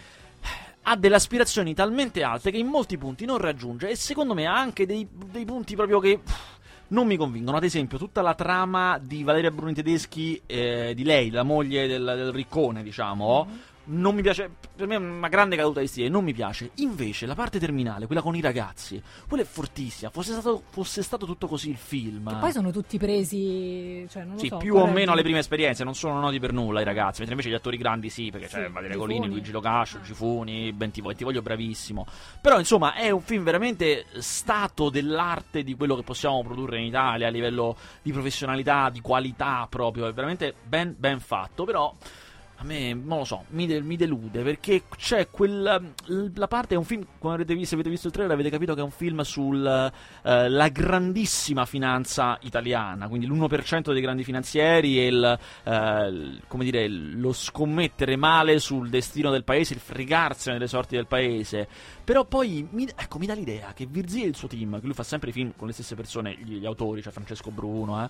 [0.88, 4.56] ha delle aspirazioni talmente alte che in molti punti non raggiunge e secondo me ha
[4.56, 6.55] anche dei, dei punti proprio che pff,
[6.90, 7.58] non mi convincono.
[7.58, 12.04] Ad esempio, tutta la trama di Valeria Bruni Tedeschi, eh, di lei, la moglie del,
[12.04, 13.74] del riccone, diciamo.
[13.88, 16.72] Non mi piace, per me è una grande caduta di stile, non mi piace.
[16.76, 20.10] Invece, la parte terminale, quella con i ragazzi, quella è fortissima.
[20.10, 22.36] Fosse stato, fosse stato tutto così il film.
[22.40, 24.06] Poi sono tutti presi.
[24.10, 26.82] Cioè, non Sì, so, più o meno alle prime esperienze, non sono noti per nulla
[26.82, 29.18] i ragazzi, mentre invece gli attori grandi sì, perché c'è Valeria Gifuni.
[29.18, 32.08] Colini, Luigi Locascio, Gifuni, Bentivo- Bentivoglio bravissimo.
[32.42, 37.28] Però insomma è un film veramente stato dell'arte di quello che possiamo produrre in Italia
[37.28, 41.96] a livello di professionalità, di qualità proprio, è veramente ben, ben fatto, però...
[42.58, 45.82] A me, non lo so, mi, de- mi delude perché c'è quella.
[46.36, 47.06] La parte è un film.
[47.20, 49.92] Come avrete visto, se avete visto il trailer, avete capito che è un film sulla
[50.72, 53.08] grandissima finanza italiana.
[53.10, 59.32] Quindi l'1% dei grandi finanzieri e il, eh, come dire, lo scommettere male sul destino
[59.32, 61.68] del paese, il fregarsene delle sorti del paese.
[62.06, 64.94] Però poi mi, ecco, mi dà l'idea che Virzì e il suo team, che lui
[64.94, 68.10] fa sempre i film con le stesse persone, gli, gli autori, cioè Francesco Bruno, eh,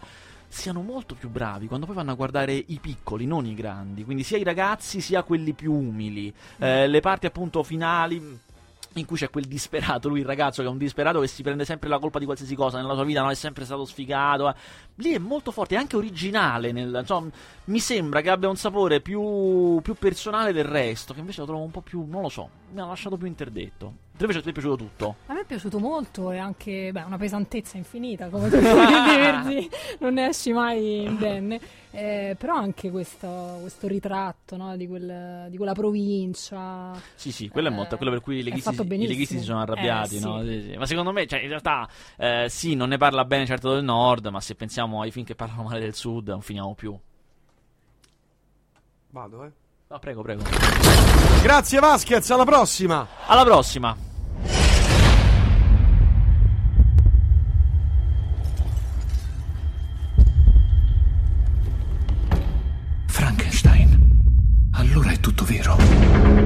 [0.56, 4.04] siano molto più bravi quando poi vanno a guardare i piccoli, non i grandi.
[4.06, 6.34] Quindi sia i ragazzi sia quelli più umili.
[6.58, 8.40] Eh, le parti appunto finali
[8.98, 11.66] in cui c'è quel disperato, lui il ragazzo che è un disperato che si prende
[11.66, 13.30] sempre la colpa di qualsiasi cosa nella sua vita, no?
[13.30, 14.50] è sempre stato sfigato.
[14.50, 14.54] eh.
[14.96, 16.72] Lì è molto forte, è anche originale.
[16.72, 17.30] Nel, insomma,
[17.66, 21.64] mi sembra che abbia un sapore più, più personale del resto, che invece lo trovo
[21.64, 24.05] un po' più, non lo so, mi ha lasciato più interdetto.
[24.18, 25.16] Te invece ti è piaciuto tutto?
[25.26, 30.14] A me è piaciuto molto e anche beh, una pesantezza infinita, come tu Verdi, non
[30.14, 31.60] ne esci mai indenne.
[31.92, 36.94] Eh, però anche questo, questo ritratto no, di, quel- di quella provincia.
[37.16, 40.16] Sì, sì, quello è molto, quello per cui i leghisti, i leghisti si sono arrabbiati,
[40.16, 40.24] Eh, sì.
[40.26, 40.42] no?
[40.44, 40.78] Sì, sì.
[40.78, 44.28] Ma secondo me, cioè, in realtà, eh, sì, non ne parla bene certo del nord,
[44.28, 46.98] ma se pensiamo ai film che parlano male del sud, non finiamo più.
[49.10, 49.52] Vado, eh.
[49.90, 50.44] No, prego, prego.
[51.44, 53.08] Grazie Vasquez, alla prossima.
[53.28, 53.96] Alla prossima.
[63.06, 64.20] Frankenstein.
[64.74, 66.45] Allora è tutto vero.